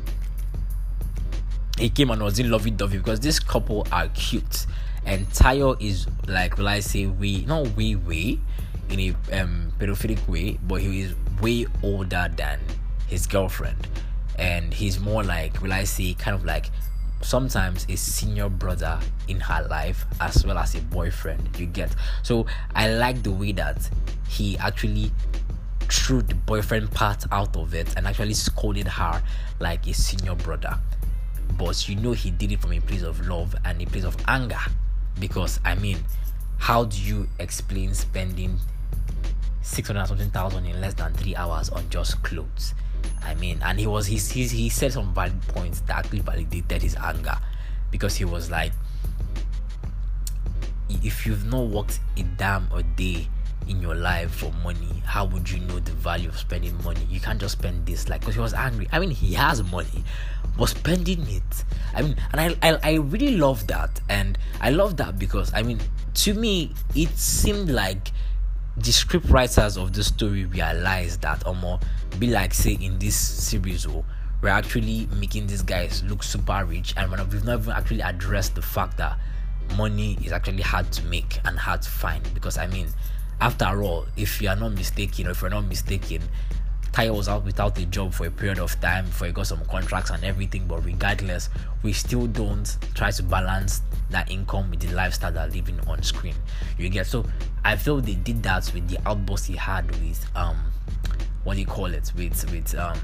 he 1.79 1.89
came 1.89 2.11
and 2.11 2.23
was 2.23 2.39
in 2.39 2.51
lovey 2.51 2.71
dovey 2.71 2.99
because 2.99 3.21
this 3.21 3.39
couple 3.41 3.87
are 3.91 4.09
cute 4.09 4.67
and 5.07 5.27
Tayo 5.31 5.81
is 5.81 6.07
like 6.27 6.59
will 6.59 6.69
I 6.69 6.81
say 6.81 7.07
we 7.07 7.45
not 7.47 7.69
way 7.77 7.97
way 7.97 8.39
in 8.91 9.01
a 9.01 9.41
um 9.41 9.73
pedophilic 9.79 10.27
way 10.29 10.59
but 10.63 10.81
he 10.81 11.01
is 11.01 11.15
way 11.41 11.67
older 11.83 12.31
than 12.37 12.61
his 13.07 13.27
girlfriend. 13.27 13.87
And 14.39 14.73
he's 14.73 15.01
more 15.01 15.25
like 15.25 15.61
will 15.61 15.73
I 15.73 15.85
say 15.85 16.15
kind 16.15 16.35
of 16.35 16.45
like 16.45 16.71
sometimes 17.23 17.87
a 17.89 17.97
senior 17.97 18.49
brother 18.49 18.99
in 19.29 19.41
her 19.41 19.67
life 19.69 20.05
as 20.21 20.45
well 20.45 20.59
as 20.59 20.75
a 20.75 20.81
boyfriend 20.83 21.49
you 21.59 21.67
get. 21.67 21.95
So 22.23 22.47
I 22.75 22.89
like 22.91 23.23
the 23.23 23.33
way 23.33 23.53
that 23.53 23.89
he 24.29 24.57
actually 24.59 25.13
threw 25.81 26.23
the 26.23 26.35
boyfriend 26.35 26.91
part 26.93 27.25
out 27.33 27.57
of 27.57 27.75
it 27.75 27.97
and 27.97 28.07
actually 28.07 28.35
scolded 28.35 28.87
her 28.87 29.23
like 29.59 29.87
a 29.87 29.95
senior 29.95 30.35
brother. 30.35 30.79
But 31.59 31.89
you 31.89 31.97
know 31.97 32.13
he 32.13 32.31
did 32.31 32.53
it 32.53 32.61
from 32.61 32.73
a 32.73 32.81
place 32.81 33.03
of 33.03 33.27
love 33.27 33.55
and 33.65 33.83
a 33.83 33.87
place 33.87 34.05
of 34.05 34.17
anger 34.29 34.59
because 35.21 35.61
i 35.65 35.75
mean 35.75 35.99
how 36.59 36.85
do 36.85 37.01
you 37.01 37.29
explain 37.39 37.95
spending 37.95 38.59
600 39.63 40.07
something 40.07 40.31
thousand 40.31 40.67
in 40.67 40.81
less 40.81 40.95
than 40.95 41.13
three 41.15 41.37
hours 41.37 41.69
on 41.71 41.89
just 41.91 42.23
clothes 42.23 42.75
i 43.23 43.35
mean 43.35 43.61
and 43.65 43.79
he 43.79 43.87
was 43.87 44.07
he, 44.07 44.17
he, 44.17 44.47
he 44.47 44.69
said 44.69 44.93
some 44.93 45.13
valid 45.15 45.41
points 45.49 45.81
that 45.81 45.99
actually 45.99 46.21
validated 46.21 46.83
his 46.83 46.97
anger 46.97 47.37
because 47.91 48.17
he 48.17 48.25
was 48.25 48.51
like 48.51 48.73
if 51.03 51.27
you've 51.27 51.47
not 51.47 51.67
worked 51.69 52.01
a 52.17 52.23
damn 52.23 52.69
a 52.73 52.83
day 52.83 53.29
in 53.69 53.81
your 53.81 53.95
life 53.95 54.31
for 54.33 54.53
money, 54.65 55.03
how 55.05 55.25
would 55.25 55.49
you 55.51 55.61
know 55.61 55.79
the 55.79 55.93
value 55.93 56.29
of 56.29 56.37
spending 56.39 56.77
money? 56.83 57.07
You 57.09 57.21
can't 57.21 57.41
just 57.41 57.59
spend 57.59 57.87
this 57.87 58.09
like 58.09 58.21
because 58.21 58.35
he 58.35 58.41
was 58.41 58.55
angry. 58.55 58.89
I 58.93 58.99
mean, 58.99 59.11
he 59.11 59.35
has 59.35 59.63
money, 59.63 60.05
but 60.59 60.67
spending 60.67 61.23
it. 61.29 61.65
I 61.95 62.03
mean, 62.03 62.17
and 62.33 62.41
I, 62.41 62.69
I 62.69 62.79
I 62.83 62.95
really 62.95 63.37
love 63.37 63.67
that, 63.69 64.01
and 64.09 64.37
I 64.61 64.71
love 64.71 64.97
that 64.97 65.19
because 65.19 65.53
I 65.55 65.63
mean, 65.63 65.79
to 66.15 66.35
me, 66.35 66.73
it 66.95 67.11
seemed 67.11 67.71
like 67.71 68.13
the 68.77 68.93
script 68.93 69.27
writers 69.29 69.77
of 69.77 69.93
the 69.93 70.03
story 70.03 70.45
realize 70.45 71.19
that 71.19 71.41
Omo 71.41 71.83
be 72.19 72.29
like 72.29 72.55
say 72.55 72.73
in 72.81 72.99
this 72.99 73.17
series 73.17 73.87
oh, 73.87 74.05
we're 74.43 74.49
actually 74.49 75.09
making 75.17 75.47
these 75.47 75.63
guys 75.63 76.03
look 76.05 76.23
super 76.23 76.65
rich 76.65 76.95
and 76.97 77.11
we've 77.11 77.45
not 77.45 77.61
even 77.61 77.73
actually 77.73 78.01
addressed 78.01 78.55
the 78.55 78.63
fact 78.63 78.97
that 78.97 79.19
money 79.77 80.19
is 80.25 80.33
actually 80.33 80.63
hard 80.63 80.91
to 80.93 81.05
make 81.07 81.39
and 81.45 81.59
hard 81.59 81.83
to 81.83 81.91
find. 81.91 82.23
Because 82.35 82.59
I 82.59 82.67
mean 82.69 82.89
after 83.41 83.83
all, 83.83 84.07
if 84.17 84.41
you 84.43 84.49
are 84.49 84.57
not 84.57 84.73
mistaken, 84.73 85.27
or 85.27 85.31
if 85.31 85.41
you're 85.41 85.51
not 85.51 85.65
mistaken, 85.65 86.23
Tayo 86.93 87.17
was 87.17 87.29
out 87.29 87.45
without 87.45 87.79
a 87.79 87.87
job 87.87 88.13
for 88.13 88.27
a 88.27 88.31
period 88.31 88.59
of 88.59 88.79
time 88.81 89.07
before 89.07 89.29
he 89.29 89.33
got 89.33 89.47
some 89.47 89.65
contracts 89.67 90.11
and 90.11 90.25
everything. 90.25 90.67
But 90.67 90.85
regardless, 90.85 91.49
we 91.83 91.93
still 91.93 92.27
don't 92.27 92.77
try 92.95 93.11
to 93.13 93.23
balance 93.23 93.83
that 94.11 94.31
income 94.31 94.71
with 94.71 94.81
the 94.81 94.93
lifestyle 94.93 95.33
that 95.33 95.53
living 95.55 95.79
on 95.87 96.03
screen. 96.03 96.35
You 96.79 96.89
get 96.89 97.07
so 97.07 97.25
I 97.65 97.77
feel 97.77 98.01
they 98.01 98.15
did 98.15 98.43
that 98.43 98.71
with 98.75 98.89
the 98.89 98.99
outburst 99.07 99.47
he 99.47 99.57
had 99.57 99.91
with 100.03 100.25
um 100.35 100.57
what 101.45 101.55
do 101.55 101.61
you 101.61 101.67
call 101.67 101.87
it 101.87 102.13
with 102.17 102.51
with 102.51 102.75
um 102.75 102.99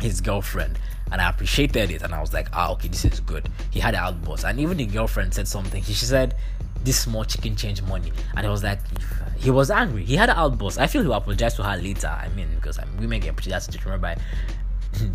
his 0.00 0.20
girlfriend 0.20 0.78
and 1.12 1.20
I 1.20 1.28
appreciated 1.28 1.90
it 1.90 2.02
and 2.02 2.14
I 2.14 2.20
was 2.20 2.32
like 2.32 2.48
ah 2.52 2.72
okay 2.72 2.88
this 2.88 3.04
is 3.04 3.20
good 3.20 3.48
he 3.70 3.80
had 3.80 3.94
an 3.94 4.00
outburst 4.00 4.44
and 4.44 4.58
even 4.58 4.76
the 4.76 4.86
girlfriend 4.86 5.34
said 5.34 5.46
something 5.46 5.82
she 5.82 5.92
said 5.92 6.36
this 6.84 7.00
small 7.00 7.24
chicken 7.24 7.56
change 7.56 7.82
money. 7.82 8.12
And 8.36 8.46
I 8.46 8.50
was 8.50 8.62
like, 8.62 8.80
he 9.38 9.50
was 9.50 9.70
angry. 9.70 10.04
He 10.04 10.16
had 10.16 10.28
an 10.28 10.36
outburst. 10.36 10.78
I 10.78 10.86
feel 10.86 11.02
he 11.02 11.08
will 11.08 11.14
apologize 11.14 11.54
to 11.54 11.62
her 11.62 11.76
later. 11.76 12.08
I 12.08 12.28
mean, 12.30 12.48
because 12.56 12.78
I 12.78 12.84
mean, 12.84 12.98
women 13.00 13.20
get 13.20 13.36
put 13.36 13.46
in 13.46 13.52
that 13.52 13.84
whereby 13.84 14.16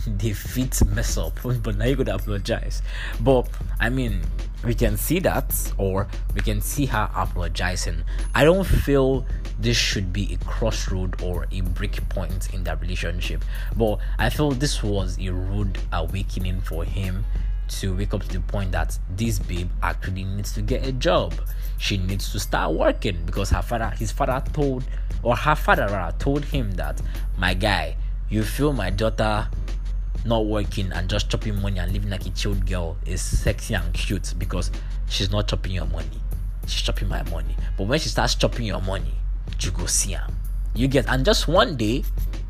they 0.08 0.34
fit 0.34 0.86
mess 0.88 1.18
up, 1.18 1.40
but 1.64 1.78
now 1.78 1.86
you 1.86 1.96
gotta 1.96 2.16
apologize. 2.16 2.82
But 3.20 3.50
I 3.80 3.90
mean, 3.90 4.22
we 4.64 4.74
can 4.74 4.98
see 4.98 5.20
that, 5.20 5.74
or 5.78 6.08
we 6.34 6.42
can 6.42 6.62
see 6.62 6.86
her 6.88 7.10
apologizing. 7.16 8.04
I 8.34 8.44
don't 8.44 8.66
feel 8.66 9.26
this 9.60 9.78
should 9.78 10.12
be 10.12 10.34
a 10.34 10.38
crossroad 10.46 11.22
or 11.22 11.46
a 11.52 11.62
break 11.62 12.08
point 12.10 12.54
in 12.54 12.64
that 12.64 12.82
relationship, 12.82 13.44
but 13.76 14.00
I 14.18 14.30
feel 14.30 14.52
this 14.52 14.82
was 14.82 15.18
a 15.20 15.30
rude 15.30 15.78
awakening 15.92 16.62
for 16.62 16.84
him 16.84 17.24
to 17.68 17.96
wake 17.96 18.14
up 18.14 18.24
to 18.24 18.28
the 18.30 18.40
point 18.40 18.72
that 18.72 18.98
this 19.16 19.40
babe 19.40 19.70
actually 19.82 20.24
needs 20.24 20.54
to 20.54 20.62
get 20.62 20.86
a 20.86 20.92
job. 20.92 21.34
She 21.78 21.98
needs 21.98 22.32
to 22.32 22.40
start 22.40 22.74
working 22.74 23.18
because 23.26 23.50
her 23.50 23.62
father, 23.62 23.90
his 23.98 24.12
father 24.12 24.44
told, 24.54 24.84
or 25.24 25.36
her 25.36 25.56
father 25.56 25.88
rather, 25.88 26.16
told 26.18 26.46
him 26.46 26.72
that, 26.72 27.02
my 27.38 27.54
guy, 27.54 27.98
you 28.30 28.44
feel 28.44 28.74
my 28.74 28.90
daughter 28.90 29.48
not 30.26 30.46
working 30.46 30.92
and 30.92 31.10
just 31.10 31.30
chopping 31.30 31.62
money 31.62 31.80
and 31.80 31.92
living 31.94 32.10
like 32.10 32.26
a 32.26 32.30
chilled 32.32 32.66
girl 32.66 32.98
is 33.06 33.22
sexy 33.22 33.76
and 33.76 33.94
cute 33.94 34.34
because 34.38 34.72
she's 35.08 35.32
not 35.32 35.48
chopping 35.48 35.74
your 35.74 35.86
money. 35.86 36.22
She's 36.66 36.82
chopping 36.82 37.08
my 37.08 37.24
money. 37.30 37.56
But 37.78 37.88
when 37.88 38.00
she 38.00 38.10
starts 38.10 38.36
chopping 38.36 38.66
your 38.66 38.82
money, 38.82 39.14
you 39.60 39.72
go 39.72 39.86
see 39.86 40.14
her. 40.14 40.28
You 40.74 40.88
get, 40.88 41.08
and 41.08 41.24
just 41.24 41.48
one 41.48 41.78
day, 41.78 42.04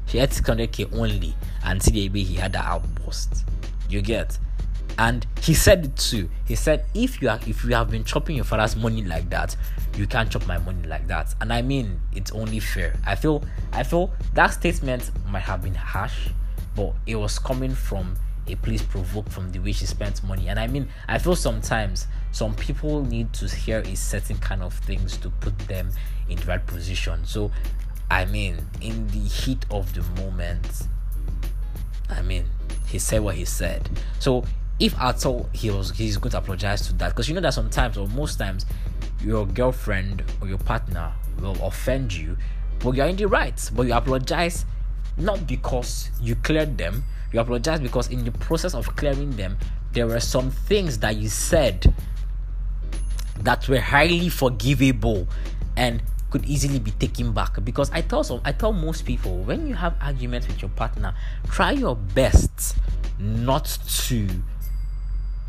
she 0.05 0.17
had 0.17 0.31
600k 0.31 0.93
only, 0.97 1.35
and 1.63 1.81
CDB 1.81 2.23
he 2.23 2.35
had 2.35 2.55
an 2.55 2.61
outburst. 2.63 3.43
You 3.89 4.01
get, 4.01 4.37
and 4.97 5.25
he 5.41 5.53
said 5.53 5.85
it 5.85 5.97
too. 5.97 6.29
He 6.45 6.55
said, 6.55 6.85
if 6.93 7.21
you 7.21 7.29
are, 7.29 7.39
if 7.45 7.63
you 7.63 7.73
have 7.73 7.89
been 7.89 8.03
chopping 8.03 8.35
your 8.35 8.45
father's 8.45 8.75
money 8.75 9.03
like 9.03 9.29
that, 9.29 9.55
you 9.97 10.07
can't 10.07 10.29
chop 10.29 10.45
my 10.47 10.57
money 10.57 10.87
like 10.87 11.07
that. 11.07 11.33
And 11.41 11.51
I 11.51 11.61
mean, 11.61 11.99
it's 12.13 12.31
only 12.31 12.59
fair. 12.59 12.95
I 13.05 13.15
feel, 13.15 13.43
I 13.73 13.83
feel 13.83 14.13
that 14.33 14.47
statement 14.47 15.11
might 15.29 15.41
have 15.41 15.61
been 15.63 15.75
harsh, 15.75 16.29
but 16.75 16.93
it 17.05 17.15
was 17.15 17.39
coming 17.39 17.73
from 17.73 18.15
a 18.47 18.55
place 18.55 18.81
provoked 18.81 19.31
from 19.31 19.51
the 19.51 19.59
way 19.59 19.71
she 19.71 19.85
spent 19.85 20.23
money. 20.23 20.47
And 20.49 20.59
I 20.59 20.67
mean, 20.67 20.87
I 21.07 21.17
feel 21.17 21.35
sometimes 21.35 22.07
some 22.31 22.53
people 22.55 23.03
need 23.03 23.33
to 23.33 23.47
hear 23.47 23.79
a 23.79 23.95
certain 23.95 24.37
kind 24.37 24.61
of 24.61 24.73
things 24.73 25.17
to 25.17 25.29
put 25.29 25.57
them 25.59 25.89
in 26.29 26.37
the 26.37 26.45
right 26.45 26.65
position. 26.65 27.25
So, 27.25 27.51
I 28.09 28.25
mean, 28.25 28.57
in 28.81 29.07
the 29.07 29.19
heat 29.19 29.65
of 29.71 29.93
the 29.93 30.03
moment, 30.21 30.83
I 32.09 32.21
mean, 32.21 32.45
he 32.87 32.99
said 32.99 33.21
what 33.21 33.35
he 33.35 33.45
said. 33.45 33.89
So, 34.19 34.43
if 34.79 34.97
at 34.99 35.25
all 35.25 35.49
he 35.53 35.71
was 35.71 35.91
he's 35.91 36.17
going 36.17 36.31
to 36.31 36.37
apologize 36.37 36.87
to 36.87 36.93
that, 36.95 37.09
because 37.09 37.29
you 37.29 37.35
know 37.35 37.41
that 37.41 37.53
sometimes 37.53 37.97
or 37.97 38.07
most 38.09 38.37
times 38.37 38.65
your 39.21 39.45
girlfriend 39.45 40.23
or 40.41 40.47
your 40.47 40.57
partner 40.57 41.11
will 41.39 41.57
offend 41.63 42.13
you, 42.13 42.37
but 42.79 42.95
you're 42.95 43.07
in 43.07 43.15
the 43.15 43.27
right, 43.27 43.69
but 43.73 43.87
you 43.87 43.93
apologize 43.93 44.65
not 45.17 45.47
because 45.47 46.11
you 46.21 46.35
cleared 46.35 46.77
them, 46.77 47.03
you 47.31 47.39
apologize 47.39 47.79
because 47.79 48.09
in 48.09 48.25
the 48.25 48.31
process 48.31 48.73
of 48.73 48.95
clearing 48.95 49.31
them, 49.31 49.57
there 49.93 50.07
were 50.07 50.19
some 50.19 50.51
things 50.51 50.97
that 50.99 51.15
you 51.15 51.29
said 51.29 51.93
that 53.39 53.67
were 53.69 53.79
highly 53.79 54.29
forgivable 54.29 55.27
and 55.77 56.01
could 56.31 56.45
easily 56.45 56.79
be 56.79 56.91
taken 56.91 57.31
back. 57.31 57.63
Because 57.63 57.89
I 57.91 58.01
tell 58.01 58.23
some 58.23 58.41
I 58.43 58.51
tell 58.51 58.73
most 58.73 59.05
people 59.05 59.37
when 59.39 59.67
you 59.67 59.73
have 59.75 59.95
arguments 60.01 60.47
with 60.47 60.61
your 60.61 60.69
partner, 60.71 61.13
try 61.47 61.71
your 61.71 61.95
best 61.95 62.75
not 63.19 63.65
to 63.87 64.27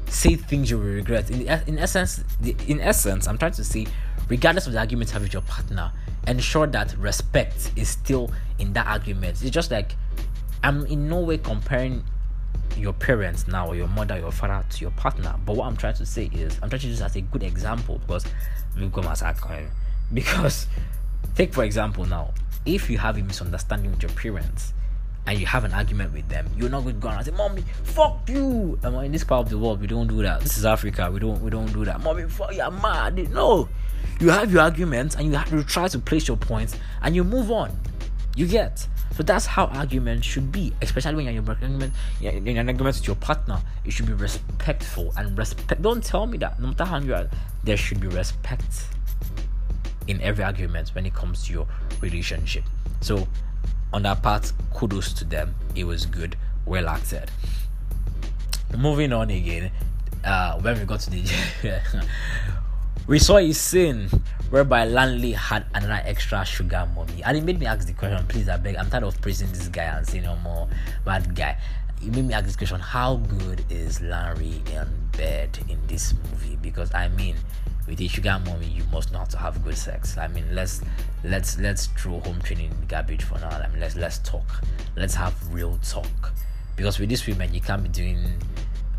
say 0.09 0.37
things 0.37 0.71
you 0.71 0.79
will 0.79 0.87
regret. 0.87 1.31
In, 1.31 1.43
in 1.67 1.79
essence, 1.79 2.25
in 2.67 2.81
essence, 2.81 3.27
I'm 3.27 3.39
trying 3.39 3.53
to 3.53 3.65
say, 3.65 3.87
regardless 4.29 4.67
of 4.67 4.73
the 4.73 4.79
argument 4.79 5.11
you 5.11 5.15
have 5.15 5.23
with 5.23 5.33
your 5.33 5.43
partner, 5.43 5.93
ensure 6.27 6.67
that 6.69 6.97
respect 6.97 7.73
is 7.77 7.89
still 7.89 8.31
in 8.59 8.73
that 8.75 8.87
argument. 8.87 9.43
It's 9.43 9.51
just 9.51 9.71
like 9.71 9.95
I'm 10.63 10.87
in 10.87 11.09
no 11.09 11.21
way 11.21 11.39
comparing 11.39 12.05
your 12.77 12.93
parents 12.93 13.47
now 13.49 13.69
or 13.69 13.77
your 13.77 13.89
mother 13.89 14.19
your 14.19 14.33
father 14.33 14.65
to 14.69 14.81
your 14.81 14.91
partner 14.93 15.35
but 15.45 15.57
what 15.57 15.67
i'm 15.67 15.77
trying 15.77 15.95
to 15.95 16.05
say 16.05 16.29
is 16.35 16.59
i'm 16.63 16.69
trying 16.69 16.81
to 16.81 16.89
use 16.89 17.01
as 17.01 17.17
a 17.17 17.21
good 17.21 17.43
example 17.43 17.99
because 18.07 18.25
we've 18.79 18.93
come 18.93 19.07
as 19.07 19.23
because 20.13 20.67
take 21.35 21.55
for 21.55 21.65
example 21.65 22.05
now 22.05 22.33
if 22.67 22.91
you 22.91 22.99
have 22.99 23.17
a 23.17 23.23
misunderstanding 23.23 23.91
with 23.91 24.03
your 24.03 24.13
parents 24.13 24.73
and 25.27 25.39
you 25.39 25.47
have 25.47 25.65
an 25.65 25.73
argument 25.73 26.13
with 26.13 26.29
them, 26.29 26.49
you're 26.57 26.69
not 26.69 26.83
going 26.83 26.95
to 26.95 27.01
go 27.01 27.09
and 27.09 27.25
say, 27.25 27.33
"Mommy, 27.33 27.65
fuck 27.83 28.29
you." 28.29 28.79
And 28.83 28.95
in 29.05 29.13
this 29.13 29.25
part 29.25 29.47
of 29.47 29.51
the 29.51 29.59
world, 29.59 29.81
we 29.81 29.87
don't 29.87 30.07
do 30.07 30.23
that. 30.23 30.41
This 30.41 30.57
is 30.57 30.65
Africa. 30.65 31.11
We 31.11 31.21
don't 31.21 31.41
we 31.43 31.51
don't 31.51 31.73
do 31.73 31.85
that. 31.85 32.01
Mommy, 32.01 32.25
fuck 32.29 32.55
you're 32.55 32.71
mad. 32.71 33.17
No, 33.33 33.69
you 34.21 34.31
have 34.31 34.53
your 34.53 34.63
arguments 34.63 35.17
and 35.17 35.27
you 35.27 35.35
have 35.35 35.67
try 35.67 35.89
to 35.89 35.99
place 35.99 36.29
your 36.29 36.37
points 36.37 36.77
and 37.03 37.15
you 37.15 37.25
move 37.25 37.51
on. 37.51 37.77
You 38.37 38.47
get. 38.47 38.87
So 39.17 39.23
that's 39.23 39.47
how 39.47 39.65
arguments 39.67 40.27
should 40.27 40.53
be, 40.53 40.75
especially 40.83 41.15
when 41.15 41.25
you're 41.25 41.43
in 41.43 41.49
argument, 41.49 41.95
in 42.21 42.49
an 42.49 42.69
argument 42.69 42.97
with 42.97 43.07
your 43.07 43.17
partner. 43.17 43.59
It 43.87 43.93
should 43.93 44.07
be 44.07 44.13
respectful 44.13 45.11
and 45.17 45.37
respect. 45.39 45.81
Don't 45.81 46.05
tell 46.05 46.27
me 46.27 46.37
that 46.39 46.61
no 46.61 46.67
matter 46.67 46.85
how 46.85 46.99
you 46.99 47.15
are, 47.15 47.27
there 47.65 47.79
should 47.79 47.99
be 47.99 48.09
respect 48.09 48.85
in 50.07 50.21
every 50.21 50.45
argument 50.45 50.91
when 50.95 51.07
it 51.07 51.15
comes 51.15 51.47
to 51.47 51.53
your 51.53 51.67
relationship. 52.03 52.65
So 53.01 53.27
on 53.97 54.03
that 54.03 54.23
part, 54.23 54.53
kudos 54.75 55.15
to 55.15 55.25
them. 55.25 55.55
It 55.75 55.85
was 55.85 56.05
good, 56.05 56.37
well 56.67 56.87
acted. 56.87 57.31
Moving 58.77 59.11
on 59.15 59.31
again, 59.31 59.71
uh, 60.23 60.61
when 60.61 60.79
we 60.79 60.85
got 60.85 61.01
to 61.01 61.11
the 61.11 61.25
we 63.07 63.19
saw 63.19 63.39
a 63.39 63.51
scene 63.53 64.11
whereby 64.51 64.87
Lanre 64.87 65.35
had 65.35 65.65
another 65.73 66.03
extra 66.05 66.45
sugar 66.45 66.87
mommy, 66.95 67.23
and 67.25 67.39
it 67.39 67.45
made 67.45 67.59
me 67.59 67.65
ask 67.65 67.87
the 67.87 67.95
question. 67.95 68.23
Please, 68.27 68.51
I 68.51 68.59
beg, 68.59 68.77
I'm 68.77 68.91
tired 68.91 69.05
of 69.05 69.19
praising 69.23 69.49
this 69.49 69.69
guy 69.69 69.85
and 69.85 70.07
saying 70.07 70.25
no 70.25 70.37
more 70.37 70.69
bad 71.07 71.35
guy. 71.35 71.57
It 72.03 72.15
made 72.15 72.27
me 72.27 72.35
ask 72.35 72.45
this 72.45 72.57
question: 72.57 72.81
How 72.81 73.17
good 73.17 73.65
is 73.71 74.03
Larry 74.03 74.61
in 74.73 74.89
bed 75.17 75.59
in 75.71 75.79
this 75.87 76.13
movie? 76.13 76.59
Because 76.61 76.93
I 76.93 77.09
mean, 77.09 77.37
with 77.87 78.01
a 78.01 78.09
sugar 78.09 78.41
mommy, 78.45 78.67
you 78.67 78.85
must 78.93 79.13
to 79.13 79.39
have 79.39 79.63
good 79.65 79.77
sex. 79.77 80.19
I 80.19 80.29
mean, 80.29 80.45
let's 80.53 80.83
let's 81.25 81.59
let's 81.59 81.87
throw 81.87 82.21
home 82.21 82.41
training 82.43 82.73
garbage 82.89 83.23
for 83.23 83.39
now. 83.39 83.51
I 83.51 83.69
mean, 83.69 83.81
let's 83.81 83.97
let's 83.97 84.19
talk. 84.19 84.63
Let's 84.97 85.15
have 85.15 85.35
real 85.53 85.79
talk. 85.79 86.33
Because 86.77 86.99
with 86.99 87.09
these 87.09 87.27
women, 87.27 87.55
you 87.55 87.61
can't 87.61 87.83
be 87.83 87.89
doing 87.89 88.19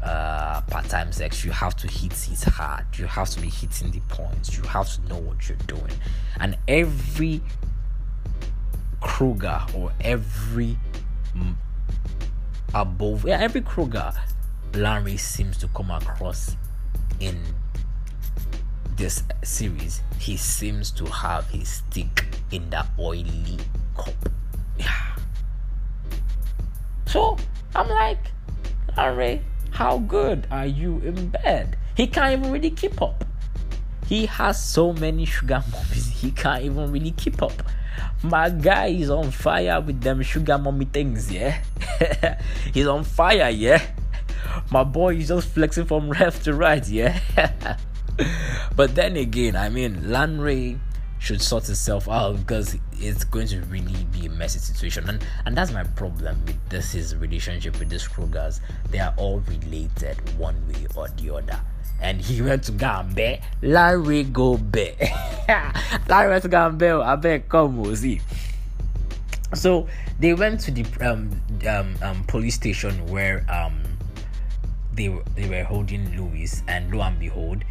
uh, 0.01 0.61
part-time 0.61 1.11
sex. 1.11 1.43
You 1.43 1.51
have 1.51 1.75
to 1.77 1.87
hit 1.87 2.13
it 2.31 2.43
hard. 2.43 2.85
You 2.97 3.05
have 3.05 3.29
to 3.31 3.41
be 3.41 3.49
hitting 3.49 3.91
the 3.91 3.99
points. 4.07 4.57
You 4.57 4.63
have 4.63 4.91
to 4.95 5.07
know 5.07 5.17
what 5.17 5.47
you're 5.47 5.57
doing. 5.67 5.93
And 6.39 6.57
every 6.67 7.41
cougar 9.01 9.61
or 9.75 9.91
every 10.01 10.77
above, 12.73 13.25
yeah, 13.27 13.39
every 13.39 13.61
cougar, 13.61 14.11
Larry 14.73 15.17
seems 15.17 15.57
to 15.57 15.67
come 15.69 15.91
across 15.91 16.55
in 17.19 17.39
this 18.97 19.23
series, 19.43 20.01
he 20.19 20.35
seems 20.35 20.91
to 20.91 21.05
have 21.05 21.47
his 21.49 21.69
stick 21.69 22.25
in 22.51 22.69
that 22.71 22.87
oily 22.99 23.57
cup. 23.95 24.15
Yeah. 24.77 24.87
So 27.05 27.37
I'm 27.73 27.87
like, 27.87 28.19
Larry, 28.97 29.41
how 29.71 29.99
good 29.99 30.45
are 30.51 30.65
you 30.65 30.97
in 30.99 31.29
bed? 31.29 31.77
He 31.95 32.05
can't 32.05 32.37
even 32.37 32.51
really 32.51 32.71
keep 32.71 33.01
up. 33.01 33.23
He 34.07 34.25
has 34.25 34.61
so 34.61 34.91
many 34.91 35.23
sugar 35.23 35.63
mummies, 35.71 36.07
he 36.07 36.31
can't 36.31 36.63
even 36.63 36.91
really 36.91 37.11
keep 37.11 37.41
up. 37.41 37.53
My 38.23 38.49
guy 38.49 38.87
is 38.87 39.09
on 39.09 39.31
fire 39.31 39.79
with 39.79 40.01
them 40.01 40.21
sugar 40.21 40.57
mummy 40.57 40.85
things, 40.85 41.31
yeah? 41.31 41.61
He's 42.73 42.87
on 42.87 43.05
fire, 43.05 43.49
yeah? 43.49 43.81
My 44.69 44.83
boy 44.83 45.15
is 45.15 45.29
just 45.29 45.47
flexing 45.49 45.85
from 45.85 46.09
left 46.19 46.43
to 46.43 46.53
right, 46.53 46.85
yeah? 46.89 47.19
But 48.75 48.93
then 48.93 49.15
again, 49.17 49.55
I 49.55 49.69
mean, 49.69 49.95
Lanre 50.03 50.79
should 51.19 51.41
sort 51.41 51.67
itself 51.67 52.07
out 52.07 52.37
because 52.37 52.77
it's 52.93 53.23
going 53.23 53.47
to 53.47 53.61
really 53.61 54.03
be 54.11 54.27
a 54.27 54.29
messy 54.29 54.59
situation. 54.59 55.09
And 55.09 55.25
and 55.45 55.57
that's 55.57 55.71
my 55.71 55.83
problem 55.83 56.43
with 56.45 56.69
this 56.69 56.91
his 56.91 57.15
relationship 57.15 57.79
with 57.79 57.89
these 57.89 58.07
cougars 58.07 58.61
they 58.91 58.99
are 58.99 59.13
all 59.17 59.39
related 59.41 60.17
one 60.37 60.55
way 60.67 60.85
or 60.95 61.07
the 61.09 61.33
other. 61.33 61.59
And 61.99 62.21
he 62.21 62.41
went 62.43 62.63
to 62.65 62.71
Gambe. 62.73 63.41
Larry 63.63 64.23
go 64.23 64.57
be. 64.57 64.93
Larry 66.07 66.29
went 66.29 66.43
to 66.43 66.49
Gambe. 66.49 67.03
I 67.03 67.15
bet 67.15 67.49
come 67.49 67.95
see. 67.95 68.21
So 69.55 69.87
they 70.19 70.35
went 70.35 70.59
to 70.61 70.71
the 70.71 70.85
um, 71.01 71.41
um, 71.67 71.95
um 72.03 72.23
police 72.25 72.53
station 72.55 73.07
where 73.07 73.45
um 73.49 73.81
they 74.93 75.07
they 75.33 75.49
were 75.49 75.63
holding 75.63 76.15
Louis. 76.15 76.61
And 76.67 76.93
lo 76.93 77.01
and 77.01 77.17
behold 77.19 77.63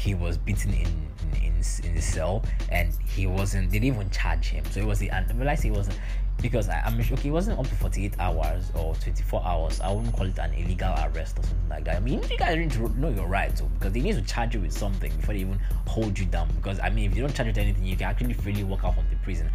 he 0.00 0.14
was 0.14 0.38
beaten 0.38 0.72
in 0.72 1.10
in, 1.42 1.54
in 1.84 1.94
the 1.94 2.00
cell 2.00 2.42
and 2.70 2.92
he 3.06 3.26
wasn't 3.26 3.70
they 3.70 3.78
didn't 3.78 3.96
even 3.96 4.10
charge 4.10 4.46
him. 4.46 4.64
So 4.70 4.80
it 4.80 4.86
was 4.86 4.98
the 4.98 5.10
and 5.10 5.30
realize 5.36 5.62
he 5.62 5.70
wasn't 5.70 5.98
because 6.40 6.70
I, 6.70 6.80
am 6.86 6.98
okay 6.98 7.28
it 7.28 7.30
wasn't 7.30 7.58
up 7.58 7.68
to 7.68 7.74
48 7.74 8.14
hours 8.18 8.72
or 8.74 8.94
24 8.94 9.42
hours. 9.44 9.80
I 9.82 9.92
wouldn't 9.92 10.14
call 10.16 10.26
it 10.26 10.38
an 10.38 10.54
illegal 10.54 10.94
arrest 11.04 11.38
or 11.38 11.42
something 11.42 11.68
like 11.68 11.84
that. 11.84 11.96
I 11.96 12.00
mean 12.00 12.22
you 12.30 12.38
guys 12.38 12.56
need 12.56 12.70
to 12.72 12.88
know 12.98 13.10
your 13.10 13.26
rights 13.26 13.60
because 13.60 13.92
they 13.92 14.00
need 14.00 14.14
to 14.14 14.22
charge 14.22 14.54
you 14.54 14.60
with 14.60 14.72
something 14.72 15.14
before 15.16 15.34
they 15.34 15.40
even 15.40 15.60
hold 15.86 16.18
you 16.18 16.24
down. 16.24 16.48
Because 16.56 16.80
I 16.80 16.88
mean 16.88 17.10
if 17.10 17.16
you 17.16 17.22
don't 17.22 17.34
charge 17.34 17.48
you 17.48 17.52
with 17.52 17.58
anything 17.58 17.84
you 17.84 17.96
can 17.96 18.06
actually 18.06 18.32
freely 18.32 18.64
walk 18.64 18.84
out 18.84 18.94
from 18.94 19.04
the 19.10 19.16
prison. 19.16 19.50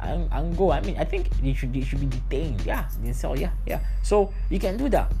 And, 0.00 0.28
and 0.32 0.56
go 0.56 0.72
I 0.72 0.80
mean 0.80 0.96
I 0.96 1.04
think 1.04 1.28
they 1.42 1.52
should 1.52 1.74
they 1.74 1.82
should 1.82 2.00
be 2.00 2.06
detained. 2.06 2.62
Yeah 2.64 2.88
in 3.04 3.12
cell 3.12 3.38
yeah 3.38 3.50
yeah. 3.66 3.80
So 4.02 4.32
you 4.48 4.58
can 4.58 4.78
do 4.78 4.88
that. 4.88 5.12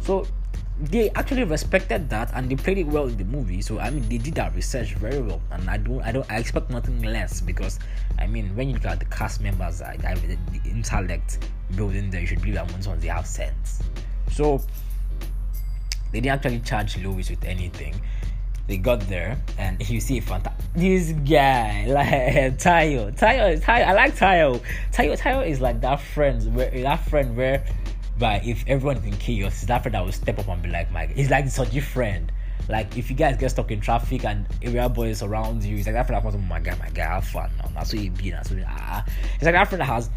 So 0.00 0.26
they 0.80 1.10
actually 1.10 1.44
respected 1.44 2.08
that 2.08 2.30
and 2.34 2.50
they 2.50 2.56
played 2.56 2.78
it 2.78 2.86
well 2.86 3.06
in 3.06 3.16
the 3.16 3.24
movie 3.24 3.62
so 3.62 3.78
i 3.78 3.90
mean 3.90 4.08
they 4.08 4.18
did 4.18 4.34
that 4.34 4.54
research 4.54 4.94
very 4.94 5.20
well 5.20 5.40
and 5.52 5.68
i 5.68 5.76
don't 5.76 6.02
i 6.02 6.10
don't 6.10 6.28
i 6.30 6.38
expect 6.38 6.70
nothing 6.70 7.02
less 7.02 7.40
because 7.40 7.78
i 8.18 8.26
mean 8.26 8.48
when 8.56 8.68
you 8.68 8.74
look 8.74 8.86
at 8.86 8.98
the 8.98 9.04
cast 9.06 9.40
members 9.40 9.80
I, 9.82 9.96
I, 10.04 10.14
the 10.14 10.60
intellect 10.64 11.46
building 11.76 12.10
there 12.10 12.22
you 12.22 12.26
should 12.26 12.40
believe 12.40 12.54
that 12.54 12.72
most 12.72 12.88
ones 12.88 13.02
they 13.02 13.08
have 13.08 13.26
sense 13.26 13.82
so 14.30 14.60
they 16.12 16.20
didn't 16.20 16.34
actually 16.34 16.60
charge 16.60 16.98
Louis 16.98 17.28
with 17.28 17.42
anything. 17.44 18.00
They 18.68 18.76
got 18.76 19.00
there 19.08 19.38
and 19.58 19.88
you 19.88 20.00
see 20.00 20.20
Fanta. 20.20 20.52
This 20.74 21.12
guy, 21.12 21.86
like 21.88 22.58
Tayo, 22.58 23.16
Tayo, 23.18 23.60
Tayo. 23.60 23.86
I 23.86 23.92
like 23.94 24.14
Tayo. 24.14 24.62
Tayo, 24.92 25.18
Tayo 25.18 25.46
is 25.46 25.60
like 25.60 25.80
that 25.80 26.00
friend 26.00 26.54
where 26.54 26.70
that 26.70 27.08
friend 27.08 27.36
where, 27.36 27.64
but 28.22 28.46
if 28.46 28.62
everyone 28.68 28.98
is 28.98 29.04
in 29.04 29.16
chaos, 29.16 29.52
it's 29.54 29.64
that 29.64 29.82
friend 29.82 29.96
that 29.96 30.04
will 30.04 30.12
step 30.12 30.38
up 30.38 30.46
and 30.46 30.62
be 30.62 30.68
like, 30.68 30.92
Mike. 30.92 31.10
He's 31.10 31.28
like 31.28 31.48
such 31.48 31.74
a 31.74 31.82
friend. 31.82 32.30
Like 32.68 32.96
if 32.96 33.10
you 33.10 33.16
guys 33.16 33.36
get 33.36 33.50
stuck 33.50 33.72
in 33.72 33.80
traffic 33.80 34.24
and 34.24 34.46
area 34.62 34.88
boys 34.88 35.24
around 35.24 35.64
you, 35.64 35.78
it's 35.78 35.86
like 35.86 35.96
that 35.96 36.06
friend 36.06 36.24
that 36.24 36.30
comes, 36.30 36.36
oh 36.36 36.46
my 36.46 36.60
god, 36.60 36.78
my 36.78 36.88
guy, 36.90 37.02
have 37.02 37.26
fun 37.26 37.50
now. 37.58 37.68
That's 37.74 37.92
what 37.92 38.00
you 38.00 38.12
be. 38.12 38.30
That's 38.30 38.48
what 38.48 38.62
ah. 38.64 39.04
It's 39.34 39.42
like 39.42 39.54
that 39.54 39.66
friend 39.66 39.80
that 39.80 39.86
has 39.86 40.08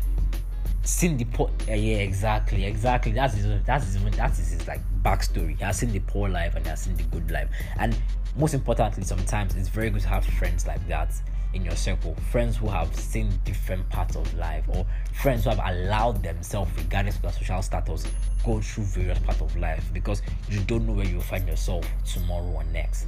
seen 0.83 1.17
the 1.17 1.25
poor 1.25 1.49
uh, 1.67 1.73
yeah 1.73 1.97
exactly 1.97 2.63
exactly 2.63 3.11
that's 3.11 3.33
his 3.33 3.47
that's 3.65 3.85
his 3.91 4.15
that's 4.15 4.37
his, 4.37 4.51
his 4.51 4.67
like 4.67 4.81
backstory 5.01 5.57
he 5.57 5.63
has 5.63 5.79
seen 5.79 5.91
the 5.91 5.99
poor 6.01 6.29
life 6.29 6.53
and 6.55 6.63
he 6.63 6.69
has 6.69 6.81
seen 6.81 6.95
the 6.95 7.01
good 7.05 7.31
life 7.31 7.49
and 7.79 7.99
most 8.37 8.53
importantly 8.53 9.03
sometimes 9.03 9.55
it's 9.55 9.67
very 9.67 9.89
good 9.89 10.03
to 10.03 10.07
have 10.07 10.23
friends 10.23 10.67
like 10.67 10.87
that 10.87 11.11
in 11.55 11.63
your 11.63 11.75
circle 11.75 12.15
friends 12.31 12.57
who 12.57 12.67
have 12.67 12.93
seen 12.95 13.29
different 13.45 13.89
parts 13.89 14.15
of 14.15 14.31
life 14.35 14.63
or 14.67 14.85
friends 15.13 15.45
who 15.45 15.49
have 15.49 15.61
allowed 15.65 16.21
themselves 16.21 16.69
regardless 16.77 17.15
of 17.15 17.21
their 17.23 17.31
social 17.31 17.61
status 17.61 18.05
go 18.43 18.59
through 18.59 18.83
various 18.83 19.17
parts 19.19 19.41
of 19.41 19.55
life 19.55 19.83
because 19.93 20.21
you 20.49 20.59
don't 20.61 20.85
know 20.85 20.93
where 20.93 21.05
you'll 21.05 21.21
find 21.21 21.47
yourself 21.47 21.87
tomorrow 22.05 22.45
or 22.45 22.63
next 22.65 23.07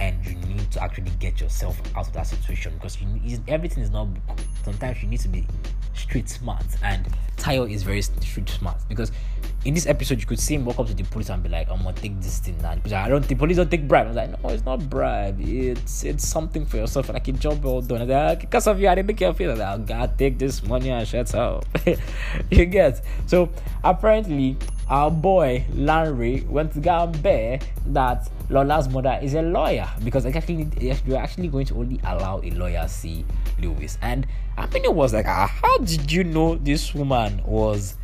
and 0.00 0.24
you 0.26 0.34
need 0.34 0.70
to 0.70 0.82
actually 0.82 1.10
get 1.18 1.40
yourself 1.40 1.80
out 1.96 2.06
of 2.06 2.12
that 2.12 2.26
situation 2.26 2.72
because 2.74 2.98
you, 3.00 3.42
everything 3.48 3.82
is 3.82 3.90
not 3.90 4.08
sometimes 4.64 5.02
you 5.02 5.08
need 5.08 5.20
to 5.20 5.28
be 5.28 5.46
street 5.94 6.28
smart 6.28 6.64
and 6.82 7.06
Tayo 7.36 7.70
is 7.70 7.82
very 7.82 8.02
street 8.02 8.48
smart 8.48 8.76
because 8.88 9.10
in 9.64 9.74
this 9.74 9.86
episode 9.86 10.20
you 10.20 10.26
could 10.26 10.38
see 10.38 10.54
him 10.54 10.64
walk 10.64 10.78
up 10.78 10.86
to 10.86 10.94
the 10.94 11.02
police 11.04 11.30
and 11.30 11.42
be 11.42 11.48
like, 11.48 11.68
I'm 11.68 11.82
gonna 11.82 11.96
take 11.96 12.20
this 12.20 12.38
thing 12.38 12.56
now 12.62 12.74
because 12.76 12.92
I 12.92 13.08
don't 13.08 13.26
the 13.26 13.34
police 13.34 13.56
don't 13.56 13.70
take 13.70 13.88
bribe. 13.88 14.06
I 14.06 14.08
was 14.08 14.16
like, 14.16 14.42
no, 14.42 14.48
it's 14.50 14.64
not 14.64 14.88
bribe. 14.88 15.36
It's 15.40 16.04
it's 16.04 16.26
something 16.26 16.64
for 16.64 16.76
yourself 16.78 17.08
like 17.08 17.26
a 17.28 17.32
job 17.32 17.64
well 17.64 17.80
done. 17.80 18.02
And 18.02 18.10
like, 18.10 18.38
oh, 18.38 18.40
because 18.40 18.66
of 18.66 18.80
you, 18.80 18.88
I 18.88 18.94
didn't 18.94 19.08
make 19.08 19.20
you 19.20 19.32
feel 19.32 19.50
like 19.54 19.60
I 19.60 19.78
gotta 19.78 20.12
take 20.16 20.38
this 20.38 20.62
money 20.62 20.90
and 20.90 21.06
shut 21.06 21.34
up. 21.34 21.64
you 22.50 22.66
get 22.66 23.04
so 23.26 23.50
apparently 23.82 24.56
our 24.90 25.10
boy 25.10 25.64
Larry 25.72 26.42
went 26.48 26.72
to 26.72 26.80
go 26.80 27.04
and 27.04 27.22
bear 27.22 27.58
that 27.86 28.28
Lola's 28.48 28.88
mother 28.88 29.18
is 29.22 29.34
a 29.34 29.42
lawyer 29.42 29.88
because 30.02 30.24
actually 30.24 30.68
you're 31.04 31.18
actually 31.18 31.48
going 31.48 31.66
to 31.66 31.74
only 31.74 32.00
allow 32.04 32.40
a 32.42 32.50
lawyer 32.52 32.86
see 32.88 33.24
Louis. 33.60 33.98
And 34.00 34.26
I 34.56 34.66
mean 34.66 34.84
it 34.84 34.94
was 34.94 35.12
like, 35.12 35.26
ah, 35.26 35.46
how 35.46 35.78
did 35.78 36.10
you 36.10 36.24
know 36.24 36.54
this 36.56 36.94
woman 36.94 37.42
was 37.44 37.96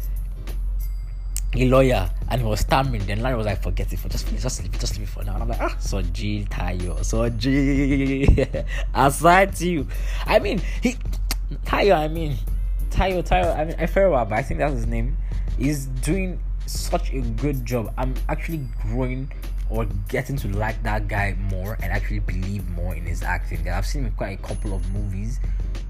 a 1.57 1.68
lawyer 1.68 2.11
and 2.29 2.40
he 2.40 2.47
was 2.47 2.61
stammering. 2.61 3.07
Then 3.07 3.23
Larry 3.23 3.37
was 3.37 3.47
like, 3.47 3.62
forget 3.62 3.92
it, 3.92 3.99
for 3.99 4.09
just 4.09 4.27
just 4.37 4.62
leave 4.62 4.75
it, 4.75 4.81
just 4.81 4.99
leave 4.99 5.09
it 5.09 5.11
for 5.11 5.25
now. 5.25 5.35
And 5.35 5.42
I'm 5.44 5.49
like, 5.49 5.61
ah, 5.61 5.77
so 5.79 6.03
G 6.03 6.47
Tayo, 6.51 7.05
so 7.05 7.29
G. 7.31 8.47
Aside 8.94 9.57
to 9.57 9.68
you, 9.68 9.88
I 10.27 10.38
mean, 10.38 10.61
he 10.83 10.97
Tayo, 11.64 11.97
I 11.97 12.09
mean, 12.09 12.37
Tayo, 12.90 13.27
Tayo, 13.27 13.57
I 13.57 13.64
mean, 13.64 13.77
I 13.79 13.87
fair 13.87 14.11
well, 14.11 14.25
but 14.25 14.38
I 14.38 14.42
think 14.42 14.59
that's 14.59 14.75
his 14.75 14.87
name. 14.87 15.16
He's 15.59 15.87
doing 15.87 16.40
such 16.66 17.12
a 17.12 17.20
good 17.20 17.64
job. 17.64 17.92
I'm 17.96 18.14
actually 18.29 18.66
growing 18.83 19.31
or 19.70 19.87
getting 20.09 20.37
to 20.37 20.48
like 20.48 20.83
that 20.83 21.09
guy 21.09 21.37
more 21.50 21.79
and 21.83 21.92
actually 21.92 22.18
believe 22.20 22.68
more 22.70 22.94
in 22.94 23.05
his 23.05 23.22
acting. 23.22 23.68
I've 23.68 23.87
seen 23.87 24.05
him 24.05 24.12
quite 24.12 24.38
a 24.38 24.42
couple 24.42 24.74
of 24.74 24.88
movies 24.92 25.40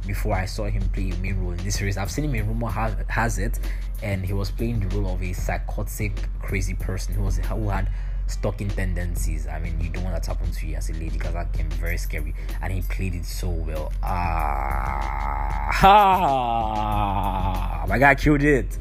before 0.07 0.35
I 0.35 0.47
saw 0.47 0.65
him 0.65 0.89
play 0.91 1.11
a 1.11 1.17
main 1.17 1.41
role 1.41 1.53
in 1.53 1.59
this 1.59 1.77
series. 1.77 1.97
I've 1.97 2.11
seen 2.11 2.27
him 2.27 2.35
in 2.35 2.47
Rumor 2.47 2.69
Has, 2.69 3.39
It, 3.39 3.59
and 4.03 4.25
he 4.25 4.33
was 4.33 4.51
playing 4.51 4.81
the 4.81 4.97
role 4.97 5.15
of 5.15 5.23
a 5.23 5.33
psychotic, 5.33 6.13
crazy 6.41 6.75
person 6.75 7.15
who 7.15 7.23
was 7.23 7.39
who 7.39 7.69
had 7.69 7.91
stalking 8.27 8.69
tendencies. 8.69 9.47
I 9.47 9.59
mean, 9.59 9.79
you 9.81 9.91
don't 9.91 10.05
want 10.05 10.17
that 10.17 10.23
to 10.25 10.31
happen 10.31 10.51
to 10.51 10.67
you 10.67 10.77
as 10.77 10.91
a 10.91 10.93
lady 10.95 11.11
because 11.11 11.35
that 11.35 11.53
can 11.53 11.69
be 11.69 11.77
very 11.77 11.99
scary. 11.99 12.35
And 12.63 12.73
he 12.73 12.81
played 12.83 13.15
it 13.15 13.25
so 13.25 13.49
well. 13.49 13.93
Ah, 14.03 15.71
ha, 15.73 17.85
my 17.89 17.99
guy 17.99 18.15
killed 18.15 18.43
it, 18.43 18.79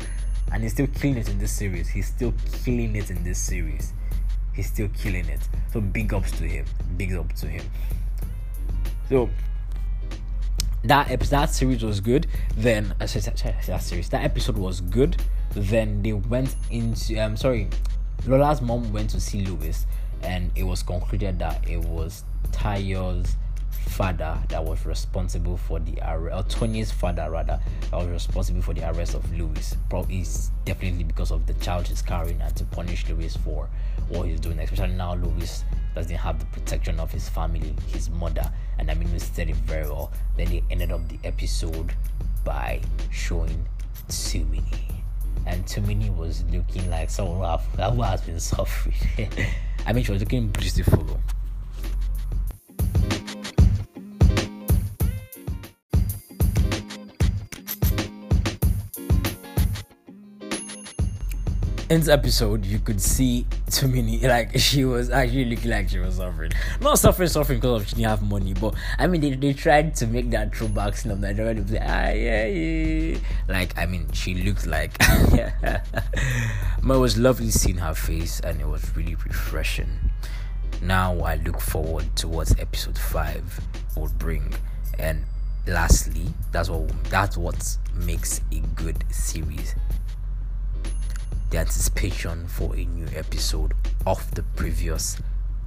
and 0.54 0.62
he's 0.62 0.74
still 0.74 0.88
killing 0.88 1.18
it 1.18 1.28
in 1.28 1.40
this 1.40 1.52
series. 1.52 1.90
He's 1.90 2.08
still 2.08 2.34
killing 2.64 2.96
it 2.96 3.10
in 3.10 3.24
this 3.24 3.40
series. 3.40 3.94
He's 4.54 4.68
still 4.68 4.88
killing 4.90 5.28
it. 5.28 5.42
So 5.72 5.82
big 5.82 6.14
ups 6.14 6.32
to 6.34 6.44
him. 6.44 6.66
Big 6.96 7.14
up 7.16 7.34
to 7.34 7.48
him. 7.48 7.66
So 9.10 9.30
that 10.84 11.10
episode, 11.10 11.32
that 11.32 11.50
series 11.50 11.84
was 11.84 12.00
good. 12.00 12.28
Then 12.56 12.94
uh, 13.02 13.08
that 13.08 13.80
series, 13.82 14.10
that 14.10 14.24
episode 14.24 14.58
was 14.58 14.82
good. 14.82 15.18
Then 15.56 16.04
they 16.04 16.14
went 16.14 16.56
into 16.70 17.18
um 17.18 17.36
sorry, 17.36 17.70
Lola's 18.28 18.62
mom 18.62 18.94
went 18.94 19.10
to 19.12 19.20
see 19.20 19.46
Louis, 19.46 19.86
and 20.22 20.52
it 20.56 20.64
was 20.64 20.84
concluded 20.84 21.40
that 21.40 21.68
it 21.68 21.80
was 21.80 22.24
Tayo's 22.52 23.36
father 23.84 24.38
that 24.50 24.64
was 24.64 24.86
responsible 24.86 25.58
for 25.58 25.80
the 25.80 25.98
arrest, 26.06 26.52
Tony's 26.52 26.92
father 26.92 27.30
rather, 27.30 27.60
that 27.92 27.98
was 27.98 28.08
responsible 28.08 28.62
for 28.62 28.74
the 28.74 28.90
arrest 28.90 29.14
of 29.14 29.32
Louis. 29.38 29.76
Probably 29.90 30.22
is 30.22 30.52
definitely 30.66 31.04
because 31.04 31.32
of 31.32 31.46
the 31.46 31.54
child 31.56 31.88
he's 31.88 32.02
carrying 32.02 32.42
and 32.42 32.56
to 32.56 32.66
punish 32.66 33.08
Louis 33.10 33.36
for 33.38 33.70
what 34.10 34.28
he's 34.28 34.40
doing, 34.40 34.60
especially 34.60 34.96
now 34.96 35.16
Louis 35.16 35.64
doesn't 35.96 36.16
have 36.16 36.40
the 36.40 36.46
protection 36.48 37.00
of 37.00 37.12
his 37.12 37.30
family, 37.30 37.76
his 37.88 38.10
mother, 38.10 38.52
and 38.80 38.90
I 38.90 38.96
mean, 38.96 39.12
we 39.14 39.20
said 39.20 39.50
it 39.50 39.56
very 39.58 39.84
well. 39.84 40.12
Then 40.38 40.50
they 40.50 40.64
ended 40.72 40.92
up 40.92 41.08
the 41.08 41.20
episode 41.24 41.94
by 42.44 42.82
showing 43.12 43.66
Tumini. 44.08 44.64
And 45.46 45.66
Tumini 45.66 46.16
was 46.16 46.44
looking 46.52 46.90
like 46.90 47.10
someone 47.10 47.60
who 47.78 48.02
has 48.02 48.22
been 48.22 48.40
suffering. 48.40 48.96
I 49.86 49.94
mean, 49.94 50.04
she 50.04 50.12
was 50.12 50.22
looking 50.22 50.48
beautiful. 50.48 51.20
In 61.90 62.00
this 62.00 62.10
episode, 62.10 62.66
you 62.66 62.80
could 62.80 63.02
see 63.02 63.46
Tumini 63.68 64.24
like 64.28 64.58
she 64.58 64.86
was 64.86 65.10
actually 65.10 65.46
looking 65.46 65.72
like 65.72 65.90
she 65.90 66.00
was 66.00 66.16
suffering. 66.16 66.52
Not 66.82 67.00
suffering, 67.00 67.30
suffering 67.30 67.60
because 67.60 67.88
she 67.88 67.96
didn't 67.96 68.10
have 68.10 68.22
money, 68.22 68.54
but 68.54 68.76
I 68.98 69.08
mean, 69.08 69.22
they, 69.22 69.32
they 69.32 69.54
tried 69.54 69.96
to 69.96 70.08
make 70.08 70.30
that 70.32 70.56
throwback 70.56 70.96
scene 70.96 71.12
of 71.12 71.20
Nigeria. 71.20 71.54
They 71.56 71.80
like, 71.80 71.90
ah, 71.90 72.10
yeah, 72.10 72.46
yeah. 72.46 73.18
Like, 73.48 73.78
I 73.78 73.86
mean, 73.86 74.12
she 74.14 74.36
looked 74.36 74.66
like. 74.66 74.98
but 75.62 75.84
it 76.82 77.00
was 77.00 77.18
lovely 77.18 77.50
seeing 77.50 77.78
her 77.78 77.94
face, 77.94 78.40
and 78.40 78.62
it 78.62 78.68
was 78.68 78.96
really 78.96 79.16
refreshing. 79.16 80.12
Now 80.82 81.20
I 81.20 81.36
look 81.36 81.60
forward 81.62 82.16
to 82.18 82.28
what 82.28 82.60
episode 82.60 82.98
five 82.98 83.60
will 83.96 84.12
bring, 84.18 84.54
and 85.00 85.24
lastly, 85.68 86.28
that's 86.52 86.70
what 86.70 86.90
that's 87.10 87.38
what 87.38 87.78
makes 87.96 88.42
a 88.52 88.60
good 88.76 89.04
series 89.12 89.76
the 91.54 91.60
anticipation 91.60 92.48
for 92.48 92.76
a 92.76 92.84
new 92.84 93.06
episode 93.16 93.76
of 94.08 94.34
the 94.34 94.42
previous 94.56 95.18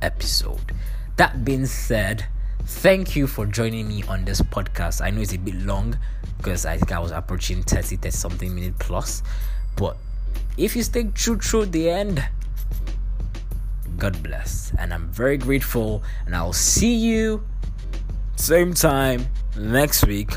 episode. 0.03 0.73
That 1.15 1.45
being 1.45 1.67
said, 1.67 2.27
thank 2.65 3.15
you 3.15 3.29
for 3.29 3.47
joining 3.47 3.87
me 3.87 4.03
on 4.09 4.25
this 4.25 4.41
podcast. 4.41 5.01
I 5.01 5.11
know 5.11 5.21
it's 5.21 5.33
a 5.33 5.39
bit 5.39 5.55
long 5.55 5.97
because 6.39 6.67
I 6.67 6.77
think 6.77 6.91
I 6.91 6.99
was 6.99 7.13
approaching 7.13 7.63
30, 7.63 7.99
30 7.99 8.11
something 8.11 8.53
minute 8.53 8.77
plus, 8.81 9.23
but 9.77 9.97
if 10.59 10.75
you 10.75 10.83
stay 10.83 11.05
true 11.15 11.39
through 11.39 11.67
the 11.67 11.89
end, 11.89 12.29
God 13.97 14.21
bless. 14.25 14.73
And 14.81 14.93
I'm 14.93 15.07
very 15.11 15.37
grateful, 15.37 16.03
and 16.27 16.35
I'll 16.35 16.53
see 16.53 16.97
you 16.97 17.47
same 18.35 18.75
time 18.75 19.29
next 19.57 20.05
week 20.05 20.33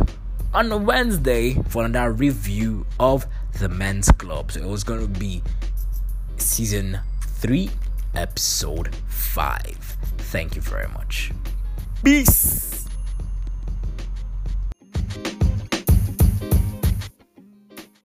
on 0.54 0.72
a 0.72 0.78
Wednesday 0.78 1.54
for 1.70 1.86
another 1.86 2.12
review 2.12 2.86
of 3.00 3.26
the 3.60 3.69
men's 3.69 4.10
club. 4.13 4.54
So 4.54 4.62
it 4.62 4.65
was 4.65 4.84
going 4.84 5.02
to 5.02 5.19
be 5.19 5.43
season 6.38 7.00
3, 7.22 7.69
episode 8.15 8.95
5. 9.10 9.63
Thank 10.32 10.56
you 10.56 10.62
very 10.62 10.88
much. 10.88 11.32
Peace. 12.04 12.69